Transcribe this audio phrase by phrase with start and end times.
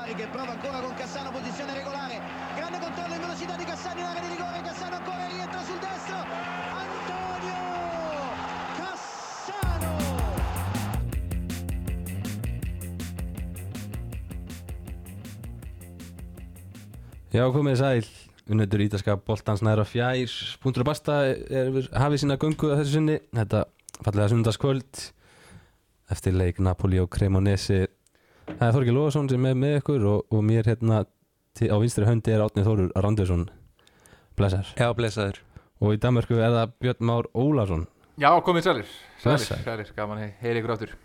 [0.00, 2.20] che prova ancora con Cassano posizione regolare.
[2.56, 4.60] Grande controllo in velocità di Cassano in area di rigore.
[4.62, 6.16] Cassano ancora rientra sul destro.
[6.80, 7.60] Antonio
[8.76, 9.92] Cassano!
[17.30, 18.08] Já, komið sæl,
[18.50, 20.32] unnöður ítalska boltans næra fjær,
[20.64, 21.20] punktur og basta
[21.94, 23.68] hafið sína göngu að þessu sinni, þetta
[24.00, 25.04] fallega sundarskvöld
[26.10, 27.84] eftir leik Napoli og Cremonesi.
[28.58, 31.04] Það er Þorgil Lóðarsson sem er með ykkur og, og mér hérna
[31.56, 33.44] til, á vinstri höndi er Átnið Þórur Randursson,
[34.38, 34.72] blessar.
[34.78, 35.38] Já, blessaður.
[35.80, 37.86] Og í Danmarku er það Björn Már Ólarsson.
[38.20, 38.90] Já, komið sælir.
[39.22, 40.96] Sælir, sælir, gaman að heyri ykkur áttur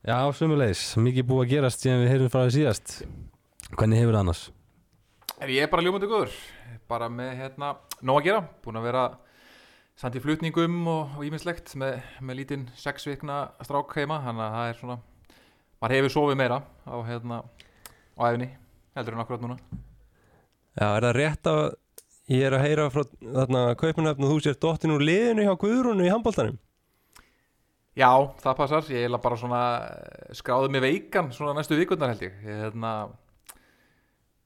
[0.00, 2.94] Já, sömulegis, mikið búið að gerast síðan við heyrum frá því síðast.
[3.74, 4.44] Hvernig hefur það annars?
[5.40, 6.38] Er ég er bara ljómandi góður?
[6.88, 8.40] Bara með hérna, nóg að gera.
[8.64, 9.04] Búin að vera
[10.00, 14.56] samt í flutningum og, og ímislegt með, með lítinn sex vikna strák heima Þannig að
[14.56, 14.98] það er svona
[15.80, 17.42] maður hefur sofið meira á hérna
[18.20, 18.50] á æfni,
[18.96, 19.60] heldur en akkurat núna.
[20.76, 21.62] Já, er það rétt að
[22.30, 26.06] ég er að heyra frá þarna kaupunöfn og þú sér dottin úr liðinu hjá Guðrúnu
[26.06, 26.58] í handbóltanum
[27.98, 32.22] Já, það passar, ég er bara svona eh, skráði mig veikan svona næstu vikundar held
[32.22, 32.92] ég, hérna,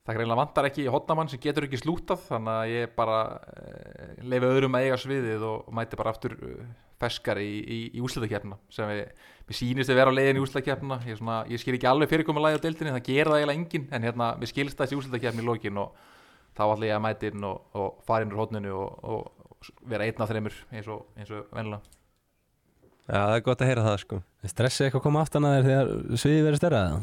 [0.07, 4.49] það greinlega vantar ekki hotnamann sem getur ekki slútað þannig að ég bara uh, leifi
[4.49, 6.65] öðrum að eiga sviðið og, mæti bara aftur uh,
[7.05, 9.05] feskar í, í, í úslitakefna sem við,
[9.49, 12.65] við sýnist að vera á leiðin í úslitakefna ég, ég skil ekki alveg fyrirkomulega á
[12.65, 15.99] deildinni það gera það eiginlega enginn en hérna, við skilst þessi úslitakefni í lokin og
[16.55, 19.45] þá ætla ég að mæti inn og, og fara inn úr hotninu og, og,
[19.89, 21.83] vera einn af þreymur eins og, og vennilega
[23.05, 24.19] Já, það er gott að heyra það sko.
[24.49, 27.01] Stressið eitthvað að koma aftan að þér þegar sviðið verður stærra eða?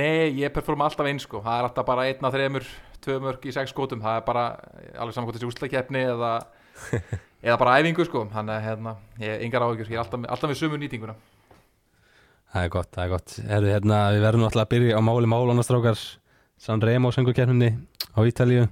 [0.00, 1.40] Nei, ég performa alltaf eins sko.
[1.44, 2.66] Það er alltaf bara einn af þreymur,
[3.00, 4.44] tvö mörg í sex skotum Það er bara
[5.00, 6.34] alveg saman hvort þessi úslakeppni eða,
[7.42, 8.24] eða bara æfingu sko.
[8.32, 11.16] Þannig að hérna, ég er yngar áhugjur Ég er alltaf, alltaf með sömu nýtinguna.
[12.50, 13.36] Það er gott, það er gott.
[13.50, 16.04] Herðu, hérna, Við verðum náttúrulega að byrja á máli málunastrákar
[16.60, 17.70] San Remo söngukeppninni
[18.12, 18.68] á Ítalíu.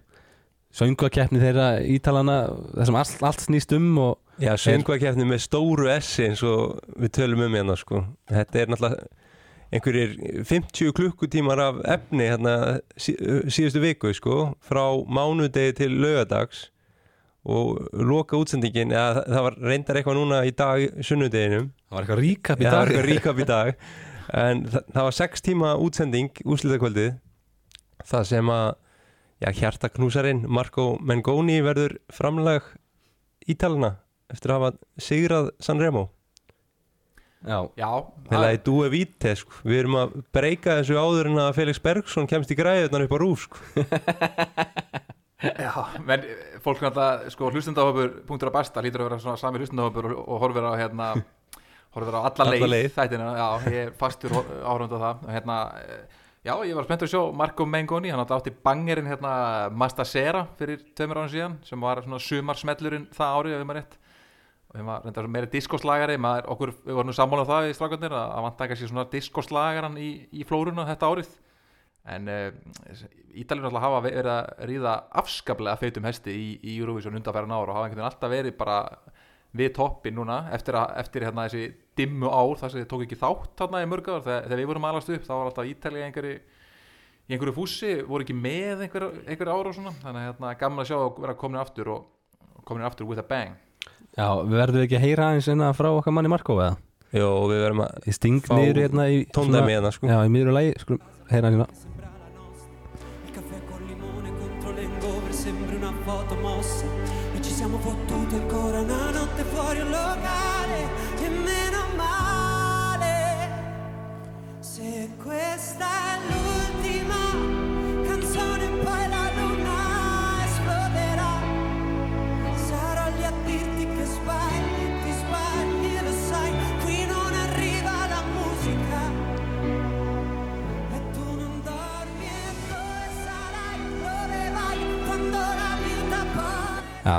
[0.75, 2.41] Söngukeppni þeirra Ítalana
[2.75, 7.11] Það sem allt, allt snýst um og Já, söngvakeppni með stóru S eins og við
[7.17, 8.05] tölum um hérna sko.
[8.31, 9.09] Þetta er náttúrulega
[9.75, 12.53] einhverjir 50 klukkutímar af efni hérna
[12.97, 13.17] sí,
[13.51, 16.69] síðustu viku sko frá mánudegi til laugadags
[17.45, 21.71] og loka útsendingin eða það var reyndar eitthvað núna í dag sunnudeginum.
[21.89, 22.97] Það var eitthvað ríkap í Já, það var dag.
[22.97, 23.87] eitthvað ríkap í dag.
[24.43, 27.15] En það, það var 6 tíma útsending úrslitakvöldið
[28.09, 28.67] það sem að
[29.41, 32.67] já, hjartaknúsarinn Marco Mengoni verður framlag
[33.49, 33.95] ítalina
[34.29, 36.09] eftir að hafa sigrað Sanremo
[37.47, 37.89] Já, Já,
[38.29, 39.61] það er dúi víte sko.
[39.63, 43.19] Við erum að breyka þessu áður en að Felix Bergsson kemst í græðunar upp á
[43.23, 43.63] rúf sko.
[45.39, 45.73] já.
[46.03, 46.25] Menn
[46.65, 50.41] fólk náttúrulega sko hlustendahópur punktur að basta Lítur að vera svona sami hlustendahópur og, og
[50.43, 51.11] horfir á hérna
[51.95, 52.89] Horfir á alla leið, leið.
[52.97, 53.29] þættina.
[53.39, 55.23] Já, ég er fastur áhrund á það.
[55.33, 55.59] Hérna
[56.47, 59.33] Já, ég var spenntur að sjá Marco Mengoni, hann átti bangerinn hérna
[59.75, 63.97] Mastasera fyrir tveimur árið síðan sem var svona sumarsmellurinn það árið ef ég maður rétt.
[64.69, 66.17] Og var reyndar meiri diskoslagari.
[66.21, 69.07] Maður, okkur, við vorum nú sammála um það í strákarnir að að vant ekki svona
[69.13, 71.35] diskoslagaran í, í flóruna þetta árið
[72.15, 73.07] en uh,
[73.39, 77.77] Ítalinn alltaf hafa verið að ríða afskaplega feitum hesti í, í Eurovision undanfæran ár og
[77.77, 78.79] hafa einhvern veginn alltaf verið bara
[79.59, 81.69] við toppin núna eftir, að, eftir hérna þessi
[81.99, 84.71] dimmu ár þar sem þið tók ekki þátt þarna í mörg ár þegar, þegar við
[84.73, 86.35] vorum alast upp þá var alltaf Ítalið einhverju
[87.29, 90.85] í einhverju fússi, voru ekki með einhver, einhver ár og svona, þannig að hérna, gaman
[90.85, 93.57] að sjá að vera komin aftur og komin aftur with a bang
[94.17, 96.79] Já, við verðum ekki að heyra aðeins enna frá okkar manni Marko eða?
[97.15, 100.09] Jó, við verðum að sting niður hérna í tóndæmi hérna sko.
[100.11, 101.69] Já, í miður lagi, skulum heyra hérna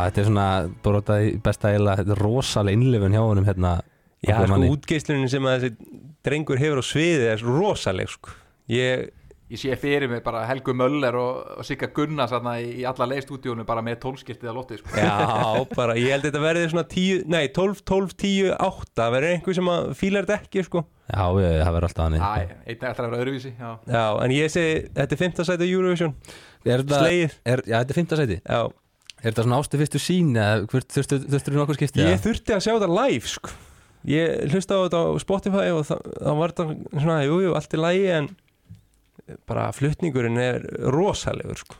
[0.07, 0.47] þetta er svona
[0.85, 3.77] brotað í besta eila Þetta er rosalega innlifun hjá honum hérna
[4.25, 4.67] Já, sko, manni.
[4.73, 8.33] útgeislunin sem að þessi drengur hefur á sviði er rosaleg sko.
[8.69, 9.05] Ég,
[9.49, 13.07] ég sé fyrir mig bara Helgu Möller og, og Sigga Gunnars þarna í, í alla
[13.13, 14.91] leiðstúdíunum bara með tólskiltið að lotti sko.
[14.99, 15.13] já,
[15.71, 19.35] bara, ég held að þetta verði svona 10, nei, 12, 12, 10, 8 Það verður
[19.37, 20.83] einhver sem að fílar þetta ekki sko.
[21.09, 23.71] Já, við, það verður alltaf hann Æ, einn eftir að vera öðruvísi já.
[23.95, 25.41] Já, en ég segi, þetta er 5.
[25.47, 26.13] sæti á Eurovision
[26.67, 28.59] Er þetta, Slegið er, já, þetta er fymta sæti Já,
[29.19, 32.71] Er þetta svona ástu fyrstu sín eða þurftur þurftur nokkuð skipti ég þurfti að sjá
[32.71, 33.55] þetta live sko.
[34.07, 37.81] ég hlusta á þetta á Spotify og það var þetta svona, jú, jú, allt í
[37.81, 38.29] lægi en
[39.49, 41.75] bara flutningurinn er rosalegur sko.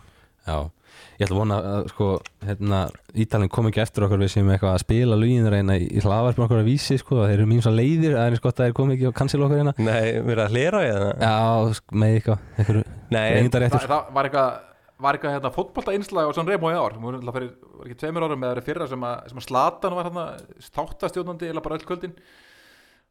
[0.45, 0.68] Já,
[1.15, 2.09] ég ætla að vona að sko,
[2.45, 2.83] hérna,
[3.24, 6.39] Ítalinn kom ekki eftir okkur við sem eitthvað að spila lögin reyna í, í hlaðvarp
[6.39, 8.77] með okkur að vísi, sko, þeir eru mjög svo leiðir það er gott að þeir
[8.80, 9.75] kom ekki og cancel okkur hérna.
[9.80, 14.30] Nei, við erum að hlera í það Já, sko, með eitthvað, eitthvað Nei, það var
[14.30, 14.65] eitthvað
[15.00, 16.98] var eitthvað hérna, fótbolta innslag á San Remo í ár.
[17.00, 17.48] Hún var,
[17.86, 20.25] ekki tveimur árum eða fyrra sem að, að Slatan var hérna
[20.75, 22.16] þáttastjónandi eða bara öll kvöldin.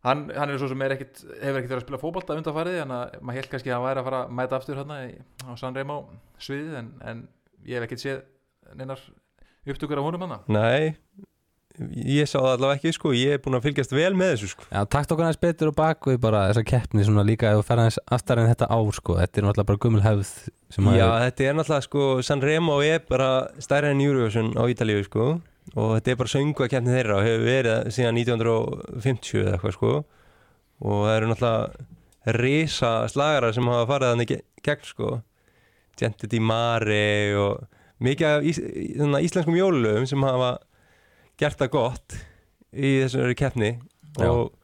[0.06, 2.92] Hann, hann er svo sem er ekkit, hefur ekkert verið að spila fótbolta undanfarið en
[2.94, 4.98] að maður held kannski að hann væri að fara að mæta aftur hérna
[5.42, 5.96] á San Remo
[6.38, 7.24] sviðið en, en
[7.66, 8.20] ég hef ekkert séð
[8.78, 9.02] neinar
[9.66, 10.94] upptökur af honum hann Nei,
[11.78, 14.68] ég sá það allavega ekki sko, ég er búin að fylgjast vel með þessu sko.
[14.70, 17.66] Já, takt okkur aðeins betur og bak við bara þessa keppni svona líka ef þú
[17.68, 19.18] fer aðeins aftar en þetta ár, sko.
[19.20, 20.32] Þetta er náttúrulega bara gummul hefð
[20.68, 23.30] Já, þetta er náttúrulega sko, San Remo er bara
[23.62, 25.28] stærra en Eurovision á Ítalíu sko.
[25.76, 29.76] Og þetta er bara söngu að keppni þeirra og hefur verið síðan 1950 eða eitthvað
[29.78, 29.94] sko.
[30.84, 31.88] Og það eru náttúrulega
[32.38, 34.32] risa slagara sem hafa farið þannig
[34.68, 35.10] gegn sko.
[35.98, 37.02] Gente di Mare
[37.40, 37.66] og
[38.04, 38.60] mikið af ís,
[39.24, 40.56] íslenskum jólulöfum sem hafa
[41.38, 42.16] gert það gott
[42.74, 43.72] í þessari keppni
[44.18, 44.28] Já.
[44.28, 44.54] og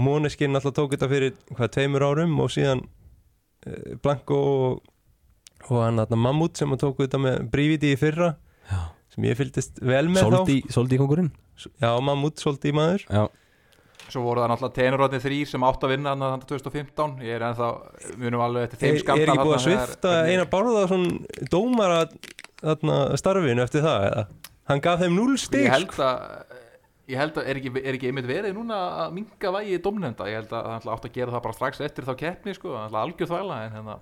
[0.00, 2.80] Måneskin alltaf tók þetta fyrir hvað, tveimur árum og síðan
[3.66, 4.80] uh, Blanko og,
[5.68, 8.34] og hann þarna Mammut sem að tók þetta með Brífiti í fyrra
[8.70, 8.80] Já.
[9.12, 13.24] sem ég fylgdist vel með Soldi, soldi kongurinn þá Já, Mammut, Soldi maður Já,
[14.10, 17.68] Svo voru það náttúrulega tenurótni þrýr sem átt að vinna þannig 2015 Ég er ennþá,
[18.20, 22.00] munum alveg eftir Er, þeim er skandal ekki búið að svifta eina bárða svona dómara
[22.62, 24.24] þarna, starfinu eftir það eða?
[24.70, 26.06] Hann gaf þeim núl stig Ég held sko.
[26.06, 26.58] að
[27.10, 30.26] Ég held að er ekki, er ekki einmitt verið núna að minga vægi í domnefnda,
[30.30, 33.02] ég held að ætla átt að gera það bara strax eftir þá keppni sko, ætla
[33.02, 33.96] algjör þvæla en hérna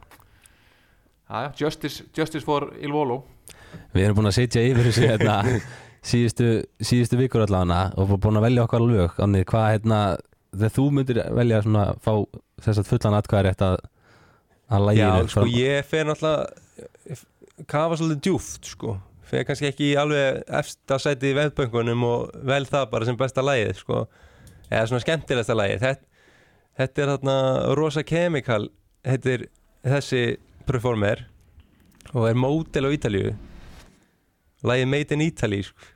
[1.58, 3.22] justice, justice for Il Volo.
[3.94, 5.38] Við erum búin að setja yfir þessu hérna,
[6.12, 9.16] síðustu, síðustu vikur allavega og búin að velja okkar lög.
[9.16, 10.00] Þannig hvað hérna,
[10.52, 12.12] þegar þú myndir velja svona fá
[12.60, 13.78] þess að fullan atkvæðar rétt að
[14.70, 18.96] að lægir Já, sko ég fer náttúrulega kafa svolítið djúft sko
[19.30, 23.74] fer kannski ekki alveg efsta sæti í veðböngunum og vel það bara sem besta lægið
[23.78, 24.04] sko
[24.70, 26.08] eða svona skemmtilegsta lægið þetta,
[26.80, 27.36] þetta er þarna
[27.78, 28.68] Rosa Chemical
[29.06, 29.46] heitir
[29.86, 30.24] þessi
[30.68, 31.24] performer
[32.12, 33.34] og er mótel á Ítalíu
[34.66, 35.90] lægið Made in Italy sko.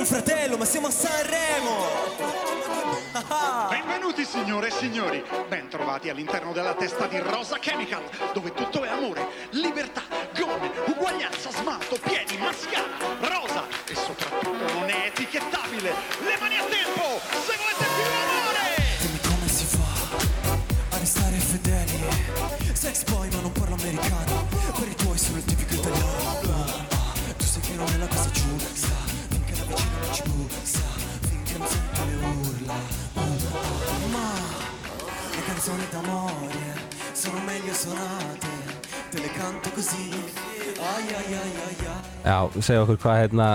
[0.00, 2.39] Un fratello, ma siamo a Sanremo!
[3.10, 8.88] Benvenuti signore e signori, ben trovati all'interno della testa di Rosa Chemical, dove tutto è
[8.88, 10.02] amore, libertà,
[10.38, 12.86] gomme, uguaglianza, smalto, piedi, mascara,
[13.18, 15.92] rosa e soprattutto non è etichettabile.
[16.20, 18.98] Le mani a tempo, se volete più amore!
[19.00, 24.39] Dimmi come si fa a restare fedeli Sex boy ma non parlo americano
[35.70, 36.74] canzoni d'amore
[37.12, 38.48] Sono meglio suonate
[39.10, 40.10] Te le canto così.
[40.80, 42.00] Ai ai ai ai ai.
[42.24, 43.48] Já, segja okkur hvað hérna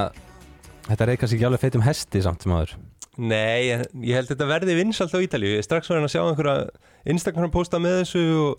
[0.90, 2.76] Þetta reykast ekki alveg feitum hesti samt sem aður
[3.16, 5.54] Nei, ég held að þetta verði vinsalt á Ítalíu.
[5.56, 6.66] Ég er strax var hann að sjá einhverja
[7.08, 8.58] Instagram posta með þessu og,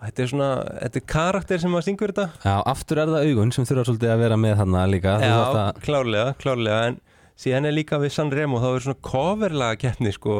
[0.00, 0.46] og þetta er svona,
[0.80, 2.24] þetta er karakter sem að syngur þetta.
[2.40, 5.18] Já, aftur er það augun sem þurfa svolítið að vera með þarna líka.
[5.20, 6.80] Já, að- klárlega, klárlega.
[6.88, 6.96] En
[7.36, 10.38] síðan er líka við San Remo þá er svona coverlaga keppni sko.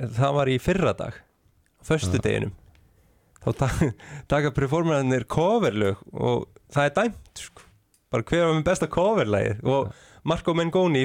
[0.00, 0.96] Það var í fyrra
[1.84, 2.54] dag föstudeginum.
[3.44, 3.68] Þá ta
[4.32, 7.68] taka performerarnir coverlög og það er dæmt sko.
[8.14, 9.62] bara hver var með besta coverlagið?
[9.68, 9.92] Og
[10.24, 11.04] Marco Mengoni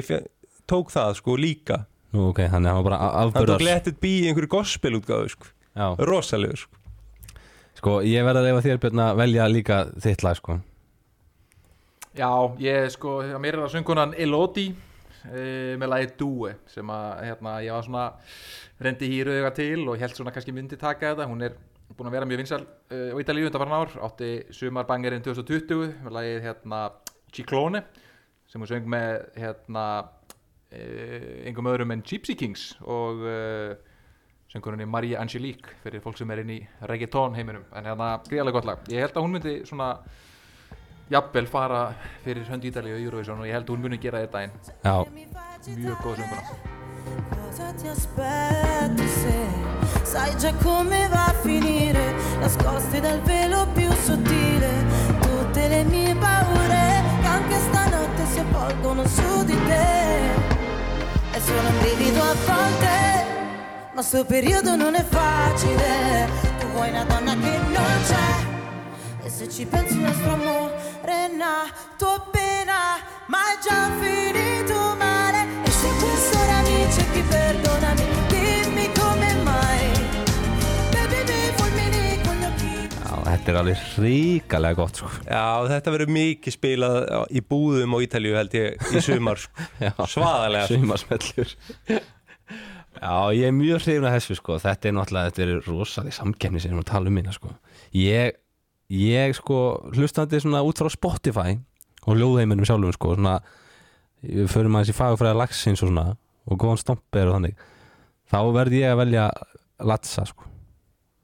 [0.70, 1.84] tók það sko líka.
[2.10, 4.50] Nú, ok, þannig að hann var bara hann tók afbörðar Let It Be í einhverju
[4.56, 5.50] gospel útgáðu sko.
[5.76, 6.76] Já, rosalegur sko.
[7.80, 10.58] Sko, ég verð að reyfa þér Björn að velja líka þitt lag, sko.
[12.18, 14.74] Já, ég sko, mér er það söngunan Elodie
[15.28, 18.04] e, með lagi Due sem að, hérna, ég var svona
[18.80, 21.58] reyndi hýru auga til og held svona kannski myndi taka þetta, hún er
[21.96, 26.16] búin að vera mjög vinsal uh, á Ítalíu undan farin ár, átti sumarbangerinn 2020 með
[26.16, 26.80] lagið hérna
[27.34, 27.82] Ciclone
[28.50, 33.26] sem hún söng með hérna uh, engum öðrum en Gypsy Kings og
[34.50, 36.58] söngurinn í Maria Angelique fyrir fólk sem er inn í
[36.90, 37.66] reggaeton heiminum.
[37.76, 38.82] En hérna gríðarlega gott lag.
[38.90, 39.92] Ég held að hún myndi svona
[41.10, 41.80] jafnvel fara
[42.24, 44.52] fyrir hönd Ítalíu og Eurovision og ég held að hún muni gera þetta einn
[44.84, 44.94] Já,
[45.76, 46.78] mjög góð sönguna
[47.30, 49.38] Cosa ti aspetto se
[50.04, 54.84] sai già come va a finire, nascoste dal velo più sottile,
[55.20, 60.18] tutte le mie paure che anche stanotte si avvolgono su di te.
[61.30, 63.24] È solo un brivido a volte,
[63.94, 66.28] ma sto periodo non è facile.
[66.58, 70.89] Tu vuoi una donna che non c'è, e se ci pensi il nostro amore
[83.30, 85.08] Þetta er alveg ríkalega gott sko.
[85.24, 86.96] Já, þetta verður mikið spilað
[87.32, 89.64] í búðum og ítælju held ég í sumar sko.
[89.86, 90.68] já, svaðalega.
[90.68, 91.54] Sumarsmellur
[93.00, 94.58] Já, ég er mjög hrifin að þessu sko.
[94.60, 97.54] þetta er náttúrulega, þetta er rosalega samkemni sem við erum að tala um minna sko.
[97.96, 98.36] Ég
[98.90, 99.58] ég sko,
[99.94, 101.56] hlustandi svona út frá Spotify
[102.06, 103.38] og ljóðheiminum sjálfum sko svona,
[104.50, 106.06] förum aðeins í fagfræða lagsins og svona
[106.50, 107.64] og góðan stomper og þannig
[108.30, 109.30] þá verð ég að velja
[109.80, 110.44] Latsa sko,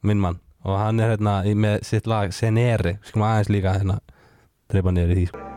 [0.06, 4.00] minn mann og hann er hérna með sitt lag Senere, skulum aðeins líka hérna
[4.70, 5.55] dreipa niður í því sko.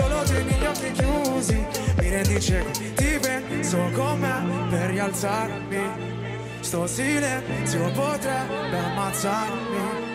[0.00, 1.66] Solo tieni gli occhi chiusi.
[1.98, 6.08] Mi rendi cieco Ti penso con me per rialzarmi.
[6.60, 10.08] Sto silenzio potrebbe ammazzarmi.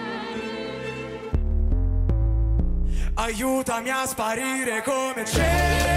[3.16, 5.95] Aiutami a sparire come cenere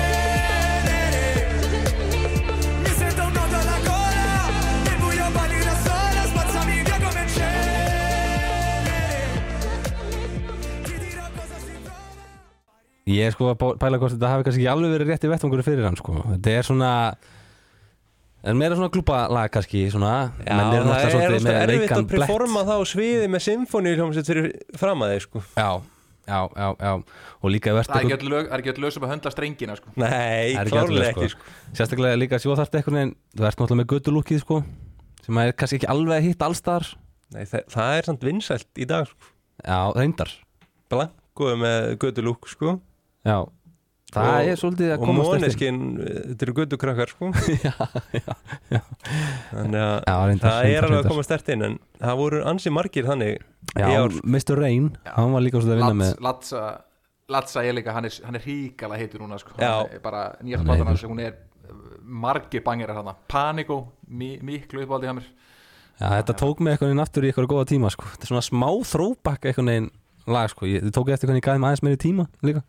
[13.09, 15.87] Ég er sko að pæla hvort þetta hafi kannski ekki alveg verið rétti vettvangur fyrir
[15.89, 16.17] hann sko.
[16.35, 16.93] Þetta er svona
[18.49, 20.31] En meira svona klúpalag kannski svona.
[20.47, 23.43] Já, menn eru það náttúrulega er alltaf með erfitt að performa það á sviði með
[23.49, 24.47] symfóni hljómsveit fyrir
[24.79, 25.43] fram að þeir sko.
[25.59, 25.71] Já,
[26.29, 26.93] já, já, já.
[27.43, 29.95] Og líka verðt Það er ekki öll lög, er lög sem að höndla strengina sko.
[29.99, 31.43] Nei, er klárlega ekki sko.
[31.43, 31.75] sko.
[31.81, 34.61] Sérstaklega líka svo þarft eitthvað neginn Þú ert náttúrulega með göttulúkið sko
[35.27, 36.87] sem er kannski ekki alveg hitt allstar
[37.35, 39.33] Nei, það, það er samt vinsælt í dag sko.
[39.67, 40.31] Já, reyndar.
[40.89, 42.79] Blanko með gödulúk sko
[43.27, 43.39] Já,
[44.15, 45.79] það Og- er svolítið að og komast eftir móneskin,
[46.31, 47.31] þetta eru gödukrakkar sko
[47.67, 47.73] Já,
[48.15, 48.35] já,
[48.73, 48.81] já
[49.51, 51.11] þannig að Já, reyndar, það er alveg að reyndar.
[51.13, 53.41] koma stert inn en það voru ansi margir þannig í
[53.83, 54.55] Já, ár Mr.
[54.63, 56.63] Rain, hann var líka svolítið að vinna Lats, með Latsa,
[57.29, 59.53] Latsa er líka, hann er, hann er hríkala heitur núna sko.
[59.61, 59.75] Já.
[59.83, 61.35] Hann er bara nýjast Hann er platan hans, hún er
[61.69, 61.83] uh,
[62.25, 63.77] margir bangir þarna, Panico
[64.09, 65.27] mi, miklu uppáldi hjá mér
[65.99, 68.07] Já, þetta tók mig eitthvað inn aftur í eitthvað góða tíma sko.
[68.15, 69.89] Þetta er svona smá þróbakk eitthvað neginn
[70.31, 70.69] lag sko.
[70.71, 72.63] Ég, Þið tók eftir hvernig ég gæði mig aðeins meiri tíma líka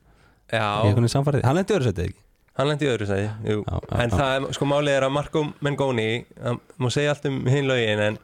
[0.52, 2.18] Hann lendi öðru ekki?
[2.60, 3.62] Hann lendi öðru sæði jú.
[3.64, 6.08] Já, já, en það, er- sko málið er að Marco Mengoni
[6.44, 8.18] hann má segja allt um hinn lögin en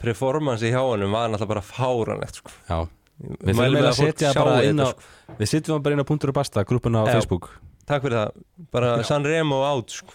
[0.00, 2.52] performance hjá honum var náttúrulega bara fáranlegt sko.
[3.20, 5.08] Við þurfum að setja bara inn á sko.
[5.40, 7.18] Við setjum bara inn á punktur og basta grúpuna á Já.
[7.18, 7.50] Facebook.
[7.90, 10.14] Takk fyrir það, bara San Remo out sko.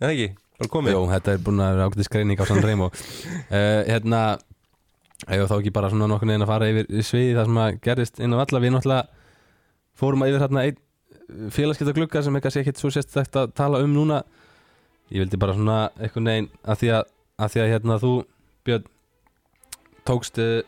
[0.00, 0.94] En ekki, bara komið.
[0.94, 2.88] Jó, þetta er búin að vera ákveðið skreining á San Remo.
[3.50, 4.22] Uh, Hérna
[5.28, 8.20] Eða þá ekki bara svona nokkur neginn að fara yfir sviði það sem að gerðist
[8.24, 9.19] inn á alla Við náttúrulega
[10.00, 13.82] fórum að yfir hérna einn félagskipta glugga sem eitthvað sé ekkert svo sérstækt að tala
[13.84, 14.22] um núna.
[15.10, 18.14] Ég vildi bara svona eitthvað neginn að því að, að því að hérna þú
[18.66, 18.88] Björn
[20.08, 20.58] tókst uh,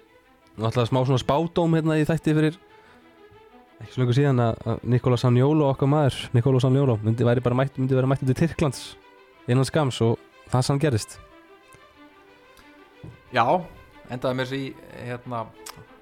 [0.57, 2.61] náttúrulega smá svona spádóm hérna í þætti fyrir
[3.83, 7.79] ekki svo lengur síðan að, Nikola Sanjólo okkar maður, Nikola Sanjólo myndi, væri bara mætt,
[7.81, 8.83] myndi vera mætt til Tyrklands
[9.51, 10.17] innan skams og
[10.53, 11.19] það sem gerist
[13.33, 13.47] Já,
[14.12, 14.65] endaði mér sér í
[15.07, 15.47] hérna,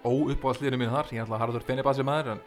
[0.02, 1.10] óuppáðsliðinu mínu þar.
[1.14, 2.40] Ég er alltaf harður Fenibasi maður en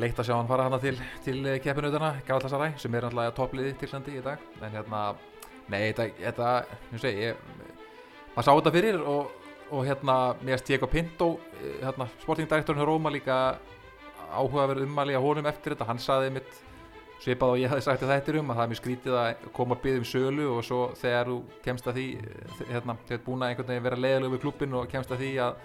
[0.00, 0.94] leitt að sjá hann fara hana til,
[1.24, 4.40] til keppinutana Galatasaray sem er alltaf toppliði Tyrklandi í dag.
[4.62, 5.02] En hérna,
[5.72, 6.50] nei, þetta, þetta
[6.94, 7.30] ég segi,
[8.32, 9.36] maður sá þetta fyrir og,
[9.70, 13.38] og hérna mér erst Diego Pinto eh, hérna, sportingdirektorinn hjá Róma líka
[14.32, 16.62] áhugaverð ummæli á honum eftir þetta, hann saði mitt
[17.22, 19.82] svipað og ég hafði sagt þetta um að það er mjög skrítið að koma að
[19.84, 23.28] byggja um sölu og svo þegar þú kemst að því eh, hérna, þegar þú ert
[23.28, 25.60] búin að einhvern veginn vera leiðilega við klubbin og kemst að því að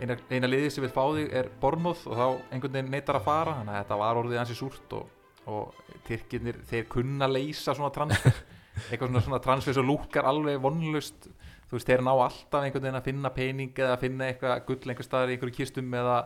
[0.00, 3.26] eina, eina liði sem vil fá þig er Bornmoth og þá einhvern veginn neytar að
[3.28, 5.12] fara þannig að þetta var orðið ansi súrt og,
[5.50, 8.42] og Tyrkirnir, þeir kunna leysa svona transfer.
[8.90, 11.28] Eitthvað svona, svona transfer sem lúkar alveg vonlust
[11.70, 14.90] þú veist, þeir ná alltaf einhvern veginn að finna pening eða að finna eitthvað gull
[14.90, 16.16] einhver staðar í einhverju kistum eða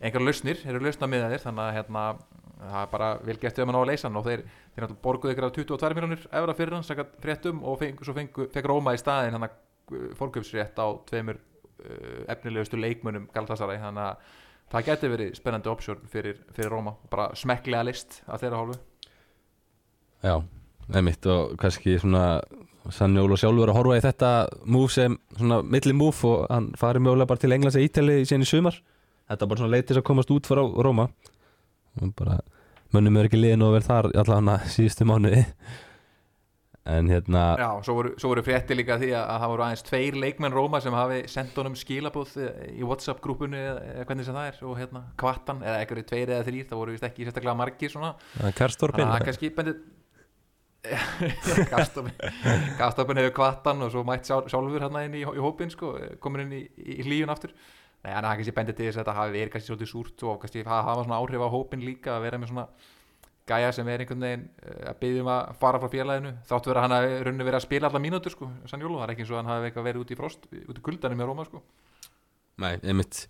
[0.00, 2.04] einhverja lausnir, þeir eru lausna með þeir þannig að hérna,
[2.60, 4.18] það er bara vel gert ef maður ná að leysa hann.
[4.18, 4.42] Og þeir,
[4.74, 8.48] þeir borguðu ykkur á 22 miljónir evra fyrir hann, sakað fréttum og feng, svo fengu,
[8.50, 9.58] fekk Róma í staðin hann að
[10.18, 11.49] fórköpsrétt á tveimur uh,
[12.30, 14.38] efnilegustu leikmönum Galatasaray þannig að
[14.70, 18.78] það geti verið spennandi option fyrir, fyrir Róma, bara smekklega list að þeirra hálfu.
[20.20, 20.34] Já,
[20.94, 22.40] einmitt og kannski svona
[22.90, 24.30] Sannjólu sjálfur að horfa í þetta
[24.72, 28.46] move sem svona milli move og hann farið mögulega bara til Englands eða Ítali síðan
[28.46, 28.78] í sumar.
[29.28, 31.10] Þetta er bara svona leitis að komast út frá Róma
[32.00, 32.38] og bara
[32.94, 35.44] mönnum er ekki liðin og verið þar allan að síðustu mánuði
[36.88, 39.64] en hérna Já, svo voru, svo voru frétti líka af því að, að það voru
[39.66, 42.34] aðeins tveir leikmenn Róma sem hafi sendt honum skilabóð
[42.72, 44.60] í Whatsapp grúpunni eða, eða hvernig sem það er.
[44.70, 48.14] Og hérna kvartan eða einhverju tveir eða þrýr það voru vist ekki sérstaklega margir svona.
[48.56, 49.82] Karstorpin þannig að það kannski bendið
[52.80, 55.92] Gastopin hefur kvattan og svo mætt sjálf, sjálfur hérna inn í, í hópin sko,
[56.24, 57.52] komin inn í, í, í hlíjun aftur.
[58.00, 60.38] Nei, hann hafi kannski bendið til þess að þetta hafi verið kannski svolítið súrt og
[60.40, 62.66] kannski hafa svona áhrif á hópin líka að vera með svona
[63.50, 66.80] gæja sem er einhvern veginn eh, að byggja um að fara frá félaginu þáttu verið
[66.80, 69.32] að hann hafi runni verið að spila alla mínútur sko, Sanjólu, það er ekki eins
[69.34, 71.62] og hann hafi eitthvað verið út í frost út í kuldanum með Róma sko.
[72.60, 73.24] Nei, einmitt.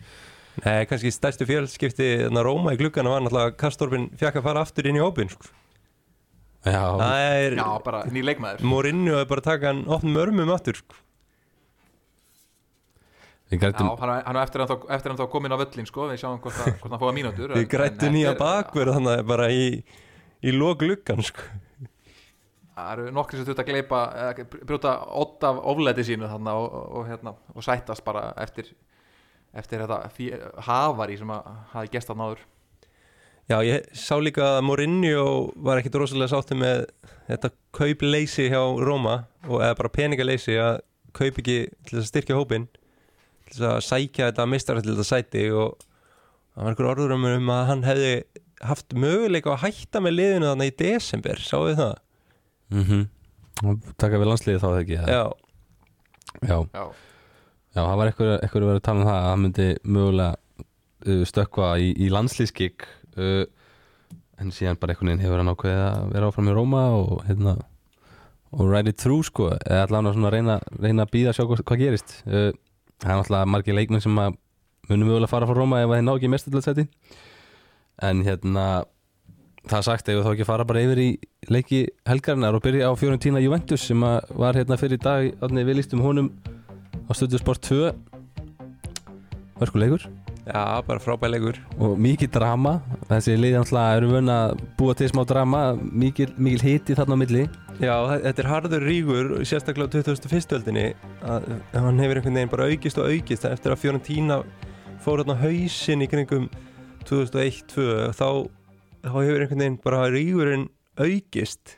[0.64, 4.64] Nei, kannski stærstu fjölskipti þannig að Róma í gluggana var náttúrulega Kastorfin fjakk að fara
[4.66, 5.52] aftur inn í hópin sko.
[6.66, 8.66] Já, er Já, bara ný leikmaður.
[8.68, 10.98] Mourinho er bara að taka hann opnum örmum aftur sko.
[13.50, 15.88] við Já, grættum hann hann er eftir hann þá, eftir hann þá komin á völlin
[15.88, 18.94] sko, við sjáum hvort, að, hann fóða mínútur Við en- grættu en nýja er- bakverð
[18.98, 19.64] þannig að bara í,
[20.44, 21.46] í lok gluggan sko.
[22.80, 23.98] Það eru nokkri sem þurft að gleipa
[24.64, 28.70] brjóta odd af oflæti sínu þarna og, og, hérna, og sættast bara eftir,
[29.52, 32.46] eftir þetta hafari sem að hafi gest að náður
[33.50, 35.22] Já, ég sá líka að Mourinho
[35.58, 36.84] var ekkit rosalega sátti með
[37.26, 40.76] þetta kaupleysi hjá Róma og eða bara peningaleysi að
[41.18, 45.08] kaup ekki til þess að styrkja hópin til þess að sækja þetta mistara til þetta
[45.08, 48.12] sæti og það var einhver orður um að hann hefði
[48.68, 51.94] haft möguleika að hætta með liðinu þannig í desember, sáu þið það?
[52.74, 53.08] mm
[54.00, 54.98] Taka við landsliði þá þegar ekki?
[55.00, 55.12] Eða?
[55.12, 55.24] Já,
[56.40, 56.84] Já, Já,
[57.74, 60.36] já, það var eitthvað, eitthvað verið að tala um það að hann myndi mögulega
[61.06, 62.86] uh, stökkva í, í landslískik
[63.18, 63.42] uh,
[64.40, 67.56] en síðan bara einhvern veginn hefur hann ákveðið að vera áfram í Róma og hérna
[68.50, 69.50] og ride it through sko.
[69.60, 72.14] Eða allavega svona að reyna, reyna að býða að sjá hvað, hvað gerist.
[72.26, 72.48] Uh,
[73.02, 74.38] það er náttúrulega margir leikmenn sem að
[74.90, 76.66] munum mögulega fara frá Róma ef að þeir ná ekki mestarlega
[78.02, 78.84] en hérna
[79.70, 81.08] það sagt ef þá ekki fara bara yfir í
[81.52, 85.32] leiki helgarinnar og byrja á Fiorentina Juventus sem var hérna fyrir dag.
[85.40, 86.30] Við lístum honum
[87.06, 87.92] á stöðu sport 2
[89.60, 90.06] Hörkuleikur
[90.50, 92.78] já, bara frábæleikur og mikið drama.
[93.10, 95.60] Þessi náttúrulega eru vön að búa til smá drama.
[95.76, 97.42] Mikil, mikil hiti þarna á milli.
[97.80, 100.56] Já, þe- þetta er harður rígur sérstaklega á 2001.
[100.56, 100.86] öldinni
[101.22, 104.40] að hann hefur einhvern veginn bara aukist og aukist eftir að Fiorentina
[105.04, 106.48] fór hérna hausinn í kringum
[107.08, 108.28] 2001-2002 þá,
[109.06, 110.68] þá hefur einhvern veginn bara rígurinn
[111.00, 111.76] aukist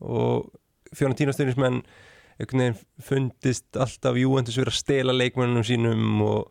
[0.00, 0.50] og
[0.96, 1.82] Fiorentina styrnismenn
[2.40, 6.48] einhvern veginn fundist alltaf Juventus vera að stela leikmennunum sínum og,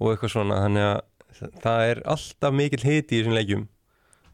[0.00, 3.68] og eitthvað svona þannig að það er alltaf mikill hiti í þessum leikjum.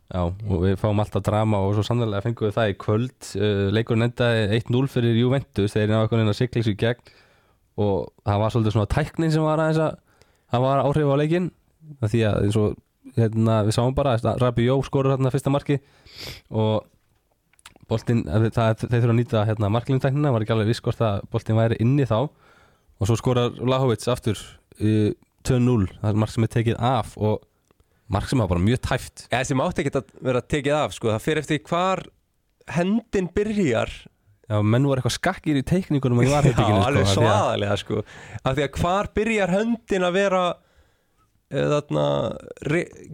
[0.07, 3.31] Já, og við fáum alltaf drama og svo sannlega fengum við það í kvöld.
[3.35, 7.15] Uh, leikurinn endaði 1-0 fyrir Juventus þeir náðu einhvern veginn að sigla sig í gegn
[7.83, 11.49] og það var svolítið svona tæknin sem var að það var áhrif á leikinn.
[12.01, 12.79] Af því að eins og
[13.17, 15.79] hérna, við sáum bara að Rabi Jó skorur hérna fyrsta marki
[16.51, 16.85] og
[17.91, 21.59] boltinn, það, þeir þurfa að nýta hérna, marklingtæknina, var ekki alveg viss hvort að boltinn
[21.59, 24.41] væri inni þá og svo skorar Lahovits aftur
[24.81, 25.13] uh,
[25.47, 27.45] 2-0, það er mark sem er tekið af og
[28.11, 31.13] mark sem var bara mjög tæft Ja, þessi mátti ekki að vera tekið af sko.
[31.15, 32.03] það fyrir eftir hvar
[32.77, 33.93] hendin byrjar
[34.47, 37.17] Já, menn voru eitthvað skakkir í teikningunum og ég var Já, hérna alveg sko, af
[37.17, 38.03] því að- svaðalega sko.
[38.43, 40.43] af því að hvar byrjar höndin að vera
[41.51, 42.05] þarna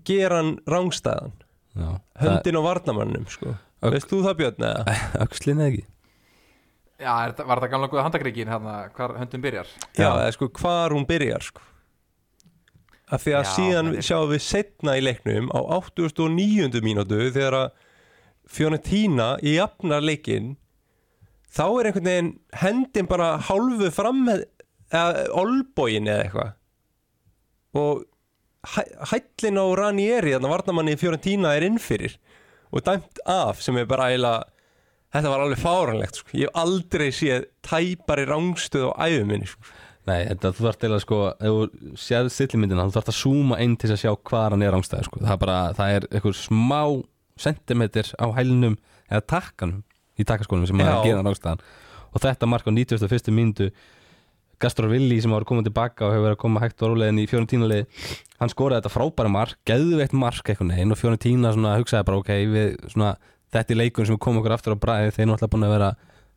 [0.09, 1.33] gera hann rángstæðan
[1.73, 1.89] Já,
[2.21, 3.55] höndin á varnamannum sko.
[3.83, 4.85] Veist þú það Björn eða?
[4.87, 5.85] það Öxlin eða ekki
[7.03, 9.71] Já, er, þetta- var þetta gamla góða handakreikin hérna, hvar höndum byrjar?
[9.99, 11.61] Já, eða sko hvar hún byrjar sko.
[13.13, 16.81] af því að Já, síðan það er- sjáum við setna í leiknum á 89.
[16.87, 17.71] mínútu þegar að
[18.53, 20.55] Fiorentina í jafnar leikinn
[21.53, 22.31] þá er einhvern veginn
[22.63, 24.47] hendin bara hálfu fram með-
[24.93, 26.55] eða olbóin eða eitthvað
[27.83, 28.05] og
[28.63, 32.17] hællin á Ranieri þannig að varnamanni Fiorentina er innfyrir
[32.73, 34.45] og dæmt af sem er bara eiginlega
[35.13, 36.35] þetta var alveg fáranlegt sko.
[36.39, 39.73] ég hef aldrei séð tæpari rángstöð á æfuminni sko.
[40.09, 43.77] Nei, þetta þú þarft eða sko ef þú séð stillimyndina þú þarft að zooma inn
[43.79, 45.23] til að sjá hvað hann er ángstæði sko.
[45.23, 46.81] það er það er eitthvað smá
[47.43, 48.79] sentimeter á hælnum
[49.11, 49.83] eða takkanum
[50.19, 50.91] í takkaskónum sem Já.
[50.93, 51.63] að gera ángstæðan
[52.13, 53.33] og þetta mark á 91.
[53.33, 53.71] mínútu
[54.63, 57.27] Gastor Willi sem var komið tilbaka og hefur verið að koma hægt og rólegin í
[57.31, 57.69] Fiorentína
[58.41, 62.33] hann skoraði þetta frábæra mark, geðveitt mark eitthvað neginn og Fiorentína svona hugsaði bara ok,
[62.53, 63.13] við svona,
[63.55, 65.93] þetta er leikun sem kom okkur aftur á bræði, þeir alltaf búin að vera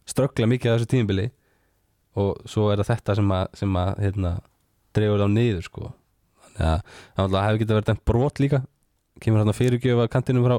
[0.09, 1.27] ströggla mikið á þessu tímabili
[2.21, 4.31] og svo er það þetta sem að, sem að hérna,
[4.95, 5.91] dreifur þá niður sko.
[6.45, 8.61] þannig að það náttúrulega hefði getið verið dæmt brot líka
[9.23, 10.57] kemur hérna fyrirgjöfa kantinum frá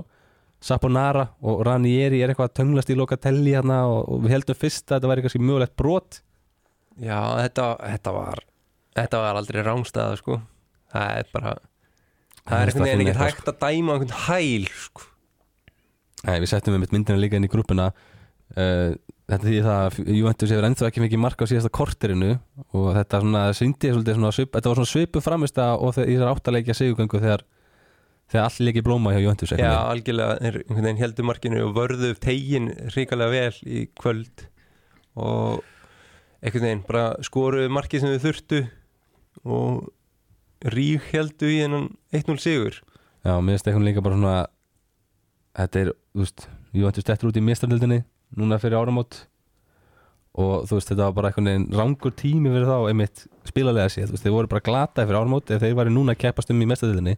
[0.66, 4.86] Saponara og Ranieri er eitthvað að tönglast í Locatelli hérna og, og við heldum fyrst
[4.88, 6.20] að þetta væri kannski mögulegt brot
[7.02, 8.44] Já, þetta, þetta var
[8.96, 10.38] þetta var aldrei rángstæða sko.
[10.94, 11.56] Það er bara
[12.46, 15.10] það er einhvern veginn ekki hægt að dæma einhvern hæl sko.
[16.26, 17.90] Nei, við settum við myndina líka inn í grúppuna.
[18.56, 18.94] Uh,
[19.26, 22.36] þetta því það að Juventus hefur ennþá ekki mikið mark á síðasta korterinu
[22.78, 26.30] og þetta svona syndi svona svip, þetta var svona svipu framist og þegar í þessar
[26.30, 27.42] áttaleikja sigugöngu þegar
[28.30, 32.12] þegar allir leikir blóma hjá Juventus Já, algjörlega er einhvern veginn heldur markinu og vörðu
[32.22, 34.46] tegin ríkalega vel í kvöld
[35.18, 35.66] og
[36.46, 38.60] einhvern veginn bara skoruðu markið sem við þurftu
[39.44, 42.78] og rík heldu í hennan 1-0 sigur.
[43.26, 44.36] Já, mér finnst eitthvað líka bara svona
[45.56, 46.44] Þetta er, þú veist
[46.76, 48.02] Juventus dettur út í mistardildinni
[48.36, 49.22] núna fyrir áramót
[50.36, 54.10] og þú veist, þetta var bara einhvern veginn rangur tími fyrir þá einmitt spilalega séð,
[54.10, 56.60] þú veist, þeir voru bara glataði fyrir áramót ef þeir væri núna að keppast um
[56.60, 57.14] í mestardildinni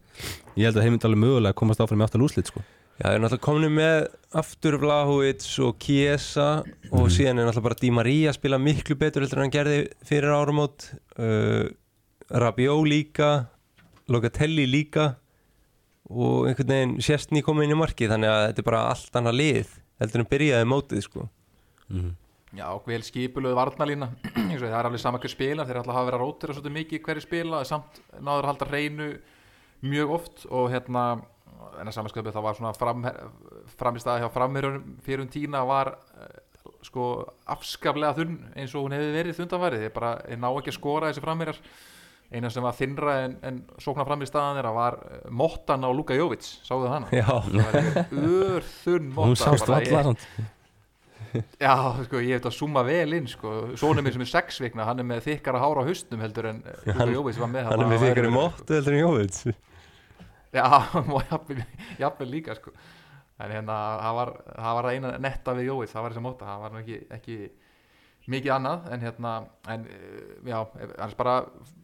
[0.55, 2.63] ég held að alveg mögulega komast áfram í áttal úrslit sko.
[2.99, 3.97] Já, þeir eru náttúrulega komin með
[4.35, 6.47] aftur Vlahovic og Kiesa
[6.91, 9.77] og síðan er náttúrulega bara Di Maria að spila miklu betur heldur en hann gerði
[10.03, 10.89] fyrir áramót.
[11.15, 11.71] Uh,
[12.29, 13.29] Rabiot líka
[14.11, 15.13] Locatelli líka
[16.09, 19.39] og einhvern veginn sérstni komið inn í markið þannig að þetta er bara allt annað
[19.39, 21.25] lið heldur en byrjaði mótið sko.
[22.49, 24.11] Já, vel skipulöðu varnalína
[24.49, 26.77] Eins og það er alveg sama hver spilar þeir að hafa verið að rótira svolítið
[26.81, 29.11] mikið hverju spila samt náður að halda hreinu
[29.85, 31.03] mjög oft og hérna
[31.81, 33.05] en að samanskapið það var svona fram,
[33.79, 36.39] framistæði hjá framherjum fyrir um tína var eh,
[36.85, 37.05] sko
[37.51, 41.09] afskaplega þunn eins og hún hefði verið þundanfærið þeir bara þeir ná ekki að skora
[41.11, 41.61] þessi framherjar.
[42.29, 45.89] Eina sem var þinnra en, en sóknar fram í staðan þeirra var eh, Mottan á
[45.89, 47.07] Luka Jovic, sáðu hana?
[49.17, 49.33] Valla
[50.13, 50.29] samt.
[51.61, 51.73] Já,
[52.07, 53.51] sko, ég hef þetta að zooma vel inn sko.
[53.77, 56.61] Sónum minn sem er sex vikna, hann er með þykkara hára á haustum heldur en
[56.87, 59.43] Luka hann- Jóvits var með hann er með fyrir móttu heldur en Jóvits
[60.53, 60.65] Já,
[61.15, 61.21] og
[61.99, 62.71] jafnvel líka sko.
[63.39, 66.63] En hérna, það var, það var eina netta við Jóvits, það var þessi móta það
[66.65, 67.35] var ekki, ekki
[68.29, 69.29] mikið annað en hérna,
[69.73, 71.35] en eh, já annars bara,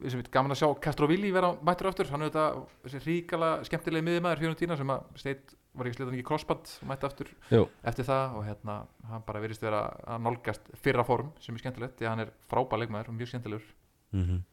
[0.02, 4.06] þessum við gaman að sjá Castrovilli vera mættur aftur, hann er þetta þessi ríkala skemmtilegi
[4.10, 7.64] miðumæður fjörnum tína sem að steit, var ekki slitað ekki crossband mætti aftur Jú.
[7.88, 8.76] eftir það og hérna,
[9.10, 12.36] hann bara virðist vera að nálgast fyrra form sem er skemmtilegt því að hann er
[12.52, 13.72] frábær leikmaður og mjög skemmtilegur
[14.16, 14.44] Mhm.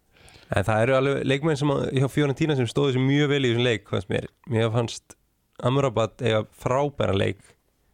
[0.50, 3.50] En það eru alveg leikmenn sem að- hjá Fiorentina sem stóðu sér mjög vel í
[3.52, 4.26] þessum leik fannst mér.
[4.50, 5.16] Mér fannst
[5.62, 7.38] Amrabat eiga frábæra leik.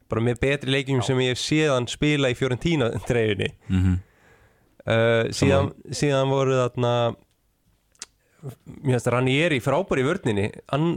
[0.09, 3.51] Bara með betri leikjum sem ég hef séðan spila í Fiorentina treyjunni.
[3.69, 3.99] Mhm.
[4.89, 6.93] uh, síðan, síðan voru þarna
[8.79, 10.07] mér finnst að Ranieri frábær í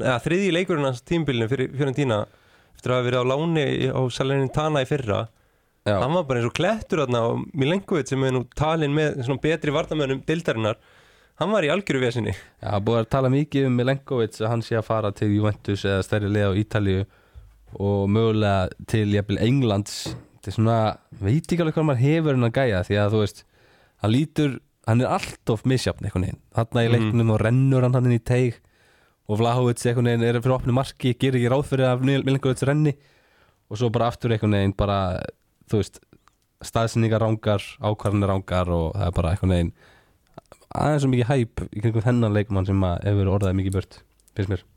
[0.06, 2.20] eða, þriðji leikurinn hans tímbilinu fyrir Fiorentina
[2.78, 5.22] eftir að hafa verið á láni á Salernitana í fyrra.
[5.82, 5.96] Já.
[5.98, 6.54] hann var bara eins og
[7.02, 10.78] þarna og Milenkovic sem er nú talin með betri vartamönnum dildarinnar
[11.42, 14.78] hann var í algjöru vesinni Já, búið að tala mikið um Milenkovic að hann sé
[14.80, 17.06] að fara til Juventus eða stærri leið á Ítalíu
[17.82, 19.94] og mögulega til jafnvel Englands.
[20.42, 20.78] Þetta er svona,
[21.22, 23.44] veit ekki alveg hvað maður hefur hann að gæja því að þú veist
[24.04, 24.58] hann lítur,
[24.90, 26.94] hann er alltof misjafn einhvern veginn, þarna í Mhm.
[26.98, 28.60] leiknum og rennur hann hann inn í teig
[29.30, 32.96] og Vlahovic einhvern veginn er fyrir opni marki gerir ekki ráð fyrir að Milenkovic renni
[33.72, 35.22] og svo bara aftur einhvern veginn bara,
[35.72, 36.02] þú veist
[36.62, 39.72] staðsendingar rángar, ákvarðanir rángar og það er bara einhvern veginn
[40.78, 44.02] aðeins svo mikið hæp í kringum þennan leikmann sem hefur orðað mikið bört
[44.36, 44.68] finnst mér.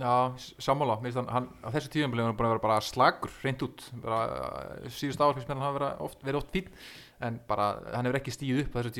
[0.00, 3.64] Já, sammála, mér finnst hann, á þessu tíðanbili hann búin að vera bara slagur, reynd
[3.66, 3.82] út.
[4.00, 6.22] Uh, síðust ár finnst mér hann hafa verið oft,
[6.54, 6.70] fín
[7.22, 8.94] en bara, hann hefur ekki stíð upp á þessu